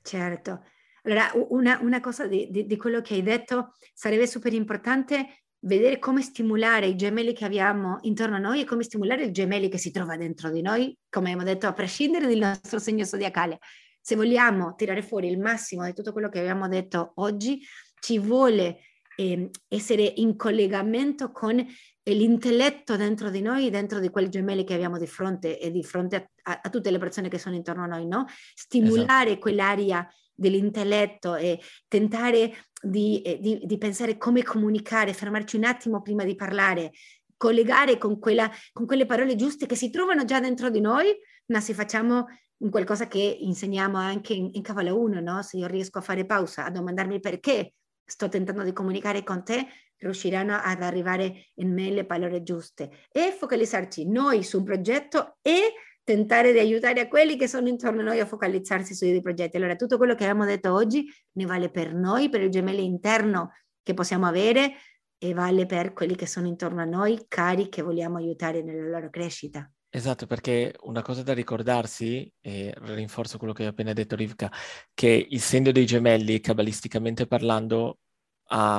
Certo. 0.00 0.64
Allora, 1.02 1.30
una, 1.50 1.78
una 1.82 2.00
cosa 2.00 2.26
di, 2.26 2.48
di, 2.50 2.64
di 2.64 2.76
quello 2.78 3.02
che 3.02 3.12
hai 3.12 3.22
detto 3.22 3.74
sarebbe 3.92 4.26
super 4.26 4.54
importante 4.54 5.42
vedere 5.60 5.98
come 5.98 6.22
stimolare 6.22 6.86
i 6.86 6.96
gemelli 6.96 7.32
che 7.32 7.44
abbiamo 7.44 7.98
intorno 8.02 8.36
a 8.36 8.38
noi 8.38 8.60
e 8.60 8.64
come 8.64 8.82
stimolare 8.82 9.24
il 9.24 9.32
gemelli 9.32 9.68
che 9.68 9.78
si 9.78 9.90
trova 9.90 10.16
dentro 10.16 10.50
di 10.50 10.62
noi, 10.62 10.96
come 11.08 11.32
abbiamo 11.32 11.48
detto, 11.48 11.66
a 11.66 11.72
prescindere 11.72 12.26
dal 12.26 12.38
nostro 12.38 12.78
segno 12.78 13.04
zodiacale. 13.04 13.58
Se 14.00 14.14
vogliamo 14.14 14.74
tirare 14.74 15.02
fuori 15.02 15.28
il 15.28 15.38
massimo 15.38 15.84
di 15.84 15.92
tutto 15.92 16.12
quello 16.12 16.28
che 16.28 16.38
abbiamo 16.38 16.68
detto 16.68 17.12
oggi, 17.16 17.60
ci 18.00 18.18
vuole 18.18 18.80
eh, 19.16 19.50
essere 19.66 20.12
in 20.16 20.36
collegamento 20.36 21.32
con 21.32 21.64
l'intelletto 22.04 22.96
dentro 22.96 23.28
di 23.28 23.42
noi, 23.42 23.68
dentro 23.68 23.98
di 23.98 24.08
quei 24.08 24.28
gemelli 24.28 24.64
che 24.64 24.74
abbiamo 24.74 24.96
di 24.96 25.06
fronte 25.06 25.58
e 25.58 25.70
di 25.70 25.82
fronte 25.82 26.16
a, 26.16 26.52
a, 26.52 26.60
a 26.62 26.70
tutte 26.70 26.90
le 26.90 26.98
persone 26.98 27.28
che 27.28 27.38
sono 27.38 27.56
intorno 27.56 27.82
a 27.82 27.86
noi, 27.86 28.06
no? 28.06 28.24
Stimolare 28.54 29.30
esatto. 29.30 29.40
quell'area 29.40 30.08
dell'intelletto 30.38 31.34
e 31.34 31.60
tentare 31.88 32.54
di, 32.80 33.20
eh, 33.22 33.40
di, 33.40 33.60
di, 33.64 33.78
pensare 33.78 34.16
come 34.16 34.44
comunicare, 34.44 35.12
fermarci 35.12 35.56
un 35.56 35.64
attimo 35.64 36.00
prima 36.00 36.24
di 36.24 36.36
parlare, 36.36 36.92
collegare 37.36 37.98
con, 37.98 38.20
quella, 38.20 38.48
con 38.72 38.86
quelle 38.86 39.04
parole 39.04 39.34
giuste 39.34 39.66
che 39.66 39.74
si 39.74 39.90
trovano 39.90 40.24
già 40.24 40.38
dentro 40.38 40.70
di 40.70 40.80
noi, 40.80 41.12
ma 41.46 41.60
se 41.60 41.74
facciamo 41.74 42.26
qualcosa 42.70 43.08
che 43.08 43.18
insegniamo 43.18 43.96
anche 43.98 44.34
in, 44.34 44.50
in 44.52 44.62
Cavala 44.62 44.94
1, 44.94 45.20
no? 45.20 45.42
se 45.42 45.56
io 45.56 45.66
riesco 45.66 45.98
a 45.98 46.02
fare 46.02 46.24
pausa, 46.24 46.64
a 46.64 46.70
domandarmi 46.70 47.18
perché 47.18 47.74
sto 48.04 48.28
tentando 48.28 48.62
di 48.62 48.72
comunicare 48.72 49.24
con 49.24 49.42
te, 49.44 49.66
riusciranno 49.98 50.54
ad 50.54 50.82
arrivare 50.82 51.50
in 51.54 51.72
me 51.72 51.90
le 51.90 52.06
parole 52.06 52.44
giuste 52.44 52.90
e 53.10 53.34
focalizzarci 53.36 54.08
noi 54.08 54.44
su 54.44 54.58
un 54.58 54.64
progetto 54.64 55.38
e 55.42 55.72
tentare 56.08 56.52
di 56.52 56.58
aiutare 56.58 57.00
a 57.00 57.06
quelli 57.06 57.36
che 57.36 57.46
sono 57.46 57.68
intorno 57.68 58.00
a 58.00 58.04
noi 58.04 58.18
a 58.18 58.24
focalizzarsi 58.24 58.94
sui 58.94 59.10
dei 59.10 59.20
progetti. 59.20 59.58
Allora, 59.58 59.76
tutto 59.76 59.98
quello 59.98 60.14
che 60.14 60.24
abbiamo 60.24 60.46
detto 60.46 60.72
oggi 60.72 61.04
ne 61.32 61.44
vale 61.44 61.70
per 61.70 61.92
noi, 61.92 62.30
per 62.30 62.40
il 62.40 62.48
gemello 62.48 62.80
interno 62.80 63.52
che 63.82 63.92
possiamo 63.92 64.24
avere 64.24 64.72
e 65.18 65.34
vale 65.34 65.66
per 65.66 65.92
quelli 65.92 66.14
che 66.14 66.26
sono 66.26 66.46
intorno 66.46 66.80
a 66.80 66.86
noi, 66.86 67.26
cari 67.28 67.68
che 67.68 67.82
vogliamo 67.82 68.16
aiutare 68.16 68.62
nella 68.62 68.88
loro 68.88 69.10
crescita. 69.10 69.70
Esatto, 69.90 70.26
perché 70.26 70.74
una 70.84 71.02
cosa 71.02 71.22
da 71.22 71.34
ricordarsi, 71.34 72.32
e 72.40 72.74
rinforzo 72.78 73.36
quello 73.36 73.52
che 73.52 73.64
hai 73.64 73.68
appena 73.68 73.92
detto 73.92 74.16
Rivka, 74.16 74.50
che 74.94 75.26
il 75.28 75.40
segno 75.40 75.72
dei 75.72 75.84
gemelli, 75.84 76.40
cabalisticamente 76.40 77.26
parlando, 77.26 77.98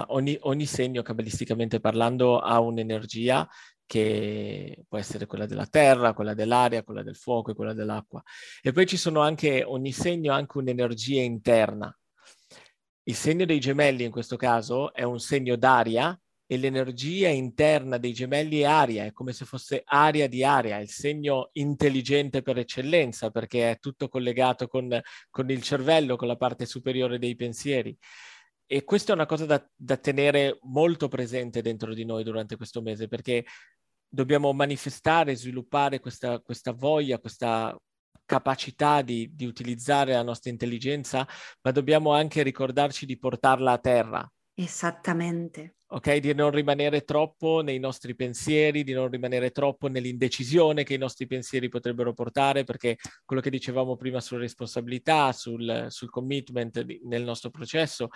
ogni, 0.07 0.35
ogni 0.41 0.65
segno 0.65 1.03
cabalisticamente 1.03 1.79
parlando 1.79 2.39
ha 2.39 2.59
un'energia 2.59 3.47
che 3.89 4.85
può 4.87 4.99
essere 4.99 5.25
quella 5.25 5.47
della 5.47 5.65
terra, 5.65 6.13
quella 6.13 6.35
dell'aria, 6.35 6.83
quella 6.83 7.01
del 7.01 7.15
fuoco 7.15 7.49
e 7.49 7.55
quella 7.55 7.73
dell'acqua. 7.73 8.21
E 8.61 8.71
poi 8.71 8.85
ci 8.85 8.97
sono 8.97 9.21
anche, 9.21 9.63
ogni 9.63 9.91
segno 9.91 10.31
ha 10.31 10.35
anche 10.35 10.59
un'energia 10.59 11.23
interna. 11.23 11.91
Il 13.01 13.15
segno 13.15 13.45
dei 13.45 13.59
gemelli 13.59 14.03
in 14.03 14.11
questo 14.11 14.35
caso 14.35 14.93
è 14.93 15.01
un 15.01 15.19
segno 15.19 15.55
d'aria 15.55 16.15
e 16.45 16.57
l'energia 16.57 17.29
interna 17.29 17.97
dei 17.97 18.13
gemelli 18.13 18.59
è 18.59 18.65
aria, 18.65 19.05
è 19.05 19.11
come 19.11 19.33
se 19.33 19.45
fosse 19.45 19.81
aria 19.83 20.29
di 20.29 20.43
aria, 20.43 20.77
il 20.77 20.89
segno 20.89 21.49
intelligente 21.53 22.43
per 22.43 22.59
eccellenza 22.59 23.31
perché 23.31 23.71
è 23.71 23.79
tutto 23.79 24.07
collegato 24.07 24.67
con, 24.67 25.01
con 25.31 25.49
il 25.49 25.63
cervello, 25.63 26.15
con 26.15 26.27
la 26.27 26.37
parte 26.37 26.67
superiore 26.67 27.17
dei 27.17 27.35
pensieri. 27.35 27.97
E 28.71 28.83
questa 28.83 29.13
è 29.13 29.15
una 29.15 29.25
cosa 29.25 29.47
da, 29.47 29.67
da 29.75 29.97
tenere 29.97 30.59
molto 30.61 31.07
presente 31.07 31.63
dentro 31.63 31.91
di 31.95 32.05
noi 32.05 32.23
durante 32.23 32.55
questo 32.55 32.83
mese 32.83 33.07
perché 33.07 33.43
dobbiamo 34.09 34.51
manifestare, 34.53 35.35
sviluppare 35.35 35.99
questa, 35.99 36.39
questa 36.39 36.73
voglia, 36.73 37.19
questa 37.19 37.77
capacità 38.25 39.01
di, 39.01 39.31
di, 39.33 39.45
utilizzare 39.45 40.13
la 40.13 40.23
nostra 40.23 40.51
intelligenza, 40.51 41.27
ma 41.61 41.71
dobbiamo 41.71 42.11
anche 42.13 42.43
ricordarci 42.43 43.05
di 43.05 43.17
portarla 43.17 43.71
a 43.71 43.77
terra. 43.77 44.31
Esattamente. 44.53 45.75
Ok, 45.91 46.17
di 46.17 46.35
non 46.35 46.51
rimanere 46.51 47.03
troppo 47.03 47.61
nei 47.61 47.79
nostri 47.79 48.13
pensieri, 48.13 48.83
di 48.83 48.93
non 48.93 49.09
rimanere 49.09 49.49
troppo 49.49 49.87
nell'indecisione 49.87 50.83
che 50.83 50.93
i 50.93 50.99
nostri 50.99 51.25
pensieri 51.25 51.69
potrebbero 51.69 52.13
portare, 52.13 52.63
perché 52.63 52.97
quello 53.25 53.41
che 53.41 53.49
dicevamo 53.49 53.95
prima 53.95 54.21
sulla 54.21 54.41
responsabilità, 54.41 55.31
sul, 55.31 55.87
sul 55.89 56.11
commitment 56.11 56.85
nel 57.03 57.23
nostro 57.23 57.49
processo, 57.49 58.09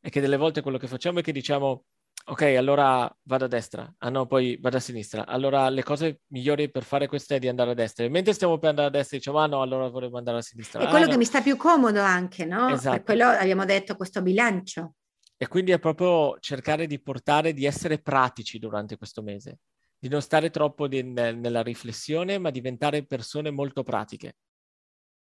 è 0.00 0.08
che 0.08 0.20
delle 0.22 0.38
volte 0.38 0.62
quello 0.62 0.78
che 0.78 0.86
facciamo 0.86 1.18
è 1.18 1.22
che 1.22 1.32
diciamo 1.32 1.84
ok, 2.24 2.42
allora 2.42 3.12
vado 3.22 3.44
a 3.44 3.48
destra, 3.48 3.92
ah 3.98 4.08
no, 4.08 4.26
poi 4.26 4.56
vado 4.60 4.76
a 4.76 4.80
sinistra. 4.80 5.26
Allora 5.26 5.68
le 5.68 5.82
cose 5.82 6.20
migliori 6.28 6.70
per 6.70 6.84
fare 6.84 7.06
questo 7.06 7.34
è 7.34 7.38
di 7.38 7.48
andare 7.48 7.70
a 7.70 7.74
destra. 7.74 8.04
E 8.04 8.08
mentre 8.08 8.32
stiamo 8.32 8.58
per 8.58 8.70
andare 8.70 8.88
a 8.88 8.90
destra 8.90 9.16
diciamo, 9.16 9.38
ah 9.38 9.46
no, 9.46 9.62
allora 9.62 9.88
vorremmo 9.88 10.18
andare 10.18 10.38
a 10.38 10.42
sinistra. 10.42 10.80
È 10.80 10.84
ah, 10.84 10.88
quello 10.88 11.06
no. 11.06 11.10
che 11.12 11.16
mi 11.16 11.24
sta 11.24 11.40
più 11.42 11.56
comodo 11.56 12.00
anche, 12.00 12.44
no? 12.44 12.68
Esatto. 12.68 12.96
Per 12.96 13.04
quello 13.04 13.24
abbiamo 13.26 13.64
detto 13.64 13.96
questo 13.96 14.22
bilancio. 14.22 14.94
E 15.36 15.48
quindi 15.48 15.70
è 15.70 15.78
proprio 15.78 16.36
cercare 16.38 16.86
di 16.86 17.00
portare, 17.00 17.54
di 17.54 17.64
essere 17.64 17.98
pratici 17.98 18.58
durante 18.58 18.98
questo 18.98 19.22
mese, 19.22 19.60
di 19.98 20.08
non 20.08 20.20
stare 20.20 20.50
troppo 20.50 20.86
di, 20.86 21.02
nella 21.02 21.62
riflessione, 21.62 22.36
ma 22.38 22.50
diventare 22.50 23.06
persone 23.06 23.50
molto 23.50 23.82
pratiche. 23.82 24.36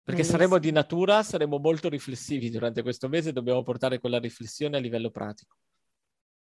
Perché 0.07 0.23
Bellissimo. 0.23 0.39
saremo 0.39 0.59
di 0.59 0.71
natura, 0.71 1.25
saremo 1.25 1.59
molto 1.59 1.89
riflessivi 1.89 2.51
durante 2.51 2.83
questo 2.83 3.09
mese, 3.09 3.33
dobbiamo 3.33 3.65
portare 3.65 3.99
quella 3.99 4.21
riflessione 4.21 4.77
a 4.77 4.81
livello 4.81 5.11
pratico. 5.11 5.57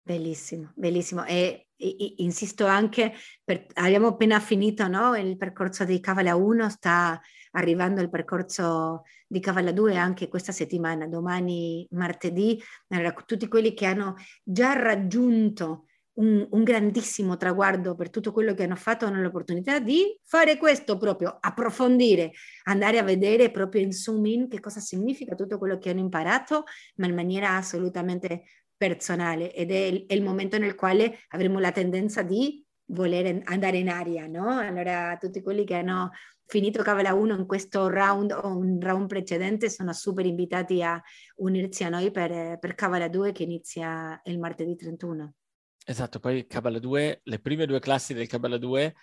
Bellissimo, 0.02 0.72
bellissimo. 0.76 1.24
E, 1.26 1.68
e, 1.76 2.14
insisto 2.18 2.66
anche, 2.66 3.14
per, 3.44 3.66
abbiamo 3.74 4.08
appena 4.08 4.40
finito 4.40 4.88
no? 4.88 5.16
il 5.16 5.38
percorso 5.38 5.86
di 5.86 6.00
Cavala 6.00 6.36
1, 6.36 6.70
sta 6.70 7.22
arrivando 7.52 8.02
il 8.02 8.10
percorso 8.10 9.04
di 9.28 9.40
Cavala 9.40 9.72
2 9.72 9.96
anche 9.96 10.28
questa 10.28 10.52
settimana, 10.52 11.08
domani 11.08 11.88
martedì. 11.92 12.62
Allora, 12.90 13.12
tutti 13.12 13.48
quelli 13.48 13.74
che 13.74 13.86
hanno 13.86 14.16
già 14.44 14.74
raggiunto 14.74 15.86
un, 16.20 16.46
un, 16.50 16.64
grandissimo 16.64 17.38
traguardo 17.38 17.96
per 17.96 18.10
tutto 18.10 18.32
quello 18.32 18.54
che 18.54 18.64
hanno 18.64 18.76
fatto, 18.76 19.06
hanno 19.06 19.22
l'opportunità 19.22 19.80
di 19.80 20.20
fare 20.24 20.58
questo 20.58 20.98
proprio, 20.98 21.38
approfondire, 21.40 22.32
andare 22.64 22.98
a 22.98 23.04
vedere 23.04 23.52
proprio 23.52 23.82
in 23.82 23.92
zoom 23.94 24.26
in 24.26 24.50
che 24.50 24.60
cosa 24.60 24.80
significa 24.80 25.36
tutto 25.36 25.58
quello 25.58 25.78
che 25.78 25.90
hanno 25.90 26.00
imparato, 26.00 26.64
ma 26.96 27.08
in 27.08 27.16
maniera 27.16 27.56
assolutamente 27.56 28.44
personale 28.80 29.54
ed 29.54 29.72
è 29.72 29.78
il, 29.78 30.06
è 30.08 30.14
il 30.14 30.24
momento 30.24 30.58
nel 30.58 30.74
quale 30.74 31.20
avremo 31.30 31.60
la 31.60 31.74
tendenza 31.74 32.24
di 32.24 32.66
voler 32.92 33.42
andare 33.44 33.78
in 33.78 33.90
aria, 33.90 34.26
no? 34.26 34.58
Allora 34.58 35.18
tutti 35.20 35.42
quelli 35.42 35.66
che 35.66 35.76
hanno 35.76 36.12
finito 36.46 36.82
Cavala 36.82 37.14
1 37.14 37.36
in 37.36 37.46
questo 37.46 37.90
round 37.90 38.32
o 38.32 38.58
un 38.58 38.80
round 38.80 39.08
precedente 39.08 39.70
sono 39.70 39.92
super 39.92 40.26
invitati 40.26 40.82
a 40.82 41.00
unirsi 41.36 41.84
a 41.84 41.90
noi 41.90 42.10
per, 42.10 42.58
per 42.58 42.74
Cavala 42.74 43.10
2 43.10 43.34
che 43.34 43.44
inizia 43.44 44.20
il 44.24 44.40
martedì 44.40 44.76
31. 44.76 45.34
Esatto, 45.86 46.20
poi 46.20 46.48
Cavala 46.48 46.80
2, 46.80 47.20
le 47.22 47.40
prime 47.40 47.66
due 47.66 47.80
classi 47.80 48.14
del 48.14 48.28
Cavala 48.28 48.58
2 48.58 48.96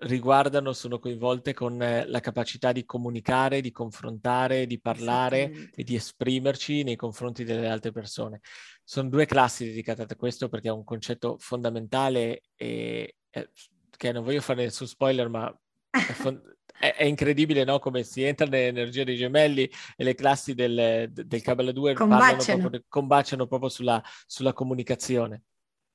riguardano, 0.00 0.72
sono 0.72 0.98
coinvolte 0.98 1.52
con 1.52 1.80
eh, 1.82 2.06
la 2.06 2.20
capacità 2.20 2.72
di 2.72 2.84
comunicare, 2.84 3.60
di 3.60 3.70
confrontare, 3.70 4.66
di 4.66 4.80
parlare 4.80 5.70
e 5.74 5.82
di 5.82 5.94
esprimerci 5.94 6.82
nei 6.82 6.96
confronti 6.96 7.44
delle 7.44 7.68
altre 7.68 7.92
persone. 7.92 8.40
Sono 8.84 9.08
due 9.08 9.26
classi 9.26 9.66
dedicate 9.66 10.02
a 10.02 10.16
questo 10.16 10.48
perché 10.48 10.68
è 10.68 10.72
un 10.72 10.84
concetto 10.84 11.36
fondamentale 11.38 12.42
e, 12.56 13.16
e 13.30 13.50
che 13.96 14.12
non 14.12 14.24
voglio 14.24 14.40
fare 14.40 14.64
nessun 14.64 14.86
spoiler, 14.86 15.28
ma 15.28 15.54
è, 15.90 16.12
fond- 16.12 16.56
è, 16.78 16.94
è 16.94 17.04
incredibile 17.04 17.64
no? 17.64 17.78
come 17.78 18.02
si 18.02 18.22
entra 18.22 18.46
nell'energia 18.46 19.04
dei 19.04 19.16
gemelli 19.16 19.70
e 19.96 20.04
le 20.04 20.14
classi 20.14 20.54
del, 20.54 21.10
del 21.12 21.42
Kabbalah 21.42 21.72
2 21.72 21.94
combaciano 21.94 22.58
proprio, 22.58 22.84
combaciano 22.88 23.46
proprio 23.46 23.68
sulla, 23.68 24.02
sulla 24.26 24.54
comunicazione. 24.54 25.42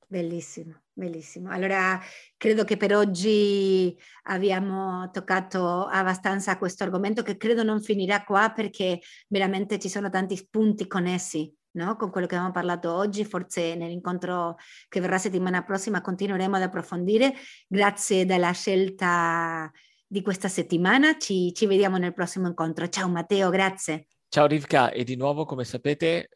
Bellissimo, 0.08 0.82
bellissimo. 0.92 1.50
Allora, 1.50 2.00
credo 2.36 2.62
che 2.62 2.76
per 2.76 2.94
oggi 2.94 3.96
abbiamo 4.24 5.10
toccato 5.10 5.84
abbastanza 5.86 6.56
questo 6.58 6.84
argomento 6.84 7.22
che 7.22 7.36
credo 7.36 7.64
non 7.64 7.82
finirà 7.82 8.22
qua 8.22 8.52
perché 8.54 9.00
veramente 9.26 9.80
ci 9.80 9.88
sono 9.88 10.08
tanti 10.08 10.36
spunti 10.36 10.86
connessi 10.86 11.52
no? 11.72 11.96
con 11.96 12.10
quello 12.10 12.28
che 12.28 12.36
abbiamo 12.36 12.52
parlato 12.52 12.92
oggi. 12.92 13.24
Forse 13.24 13.74
nell'incontro 13.74 14.56
che 14.88 15.00
verrà 15.00 15.18
settimana 15.18 15.64
prossima 15.64 16.00
continueremo 16.00 16.54
ad 16.54 16.62
approfondire. 16.62 17.34
Grazie 17.66 18.24
della 18.24 18.52
scelta 18.52 19.68
di 20.06 20.22
questa 20.22 20.46
settimana. 20.46 21.18
Ci, 21.18 21.52
ci 21.52 21.66
vediamo 21.66 21.96
nel 21.96 22.14
prossimo 22.14 22.46
incontro. 22.46 22.88
Ciao 22.88 23.08
Matteo, 23.08 23.50
grazie. 23.50 24.06
Ciao 24.28 24.46
Rivka 24.46 24.90
e 24.90 25.02
di 25.02 25.16
nuovo 25.16 25.44
come 25.44 25.64
sapete 25.64 26.28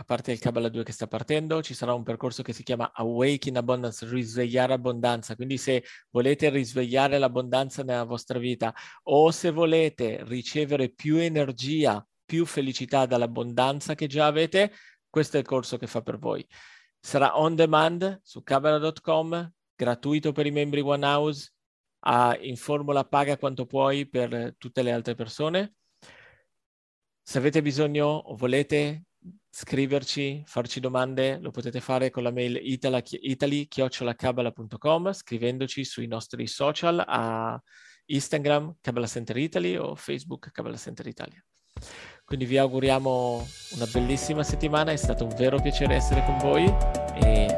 a 0.00 0.04
parte 0.04 0.30
il 0.30 0.38
Kabbalah 0.38 0.68
2 0.68 0.84
che 0.84 0.92
sta 0.92 1.08
partendo, 1.08 1.60
ci 1.60 1.74
sarà 1.74 1.92
un 1.92 2.04
percorso 2.04 2.44
che 2.44 2.52
si 2.52 2.62
chiama 2.62 2.92
Awake 2.94 3.48
in 3.48 3.56
Abundance, 3.56 4.06
risvegliare 4.08 4.72
abbondanza. 4.72 5.34
Quindi 5.34 5.58
se 5.58 5.82
volete 6.10 6.50
risvegliare 6.50 7.18
l'abbondanza 7.18 7.82
nella 7.82 8.04
vostra 8.04 8.38
vita 8.38 8.72
o 9.04 9.32
se 9.32 9.50
volete 9.50 10.22
ricevere 10.22 10.88
più 10.88 11.16
energia, 11.16 12.06
più 12.24 12.46
felicità 12.46 13.06
dall'abbondanza 13.06 13.96
che 13.96 14.06
già 14.06 14.26
avete, 14.26 14.72
questo 15.10 15.36
è 15.36 15.40
il 15.40 15.46
corso 15.46 15.76
che 15.78 15.88
fa 15.88 16.00
per 16.00 16.18
voi. 16.18 16.46
Sarà 17.00 17.36
on 17.36 17.56
demand 17.56 18.20
su 18.22 18.44
kabbalah.com, 18.44 19.52
gratuito 19.74 20.30
per 20.30 20.46
i 20.46 20.52
membri 20.52 20.80
One 20.80 21.04
House, 21.04 21.50
in 22.42 22.54
formula 22.54 23.04
paga 23.04 23.36
quanto 23.36 23.66
puoi 23.66 24.08
per 24.08 24.54
tutte 24.58 24.82
le 24.82 24.92
altre 24.92 25.16
persone. 25.16 25.74
Se 27.20 27.38
avete 27.38 27.62
bisogno 27.62 28.06
o 28.06 28.36
volete 28.36 29.06
scriverci, 29.60 30.44
farci 30.46 30.78
domande, 30.78 31.38
lo 31.40 31.50
potete 31.50 31.80
fare 31.80 32.10
con 32.10 32.22
la 32.22 32.30
mail 32.30 32.60
italy-cabala.com 32.62 35.12
scrivendoci 35.12 35.84
sui 35.84 36.06
nostri 36.06 36.46
social 36.46 37.02
a 37.04 37.60
Instagram 38.06 38.76
Cabala 38.80 39.08
Center 39.08 39.36
Italy 39.36 39.74
o 39.74 39.96
Facebook 39.96 40.52
Cabala 40.52 40.76
Center 40.76 41.08
Italia. 41.08 41.44
Quindi 42.24 42.44
vi 42.44 42.56
auguriamo 42.56 43.44
una 43.72 43.86
bellissima 43.86 44.44
settimana, 44.44 44.92
è 44.92 44.96
stato 44.96 45.24
un 45.24 45.34
vero 45.36 45.60
piacere 45.60 45.96
essere 45.96 46.24
con 46.24 46.38
voi 46.38 46.72
e. 47.20 47.57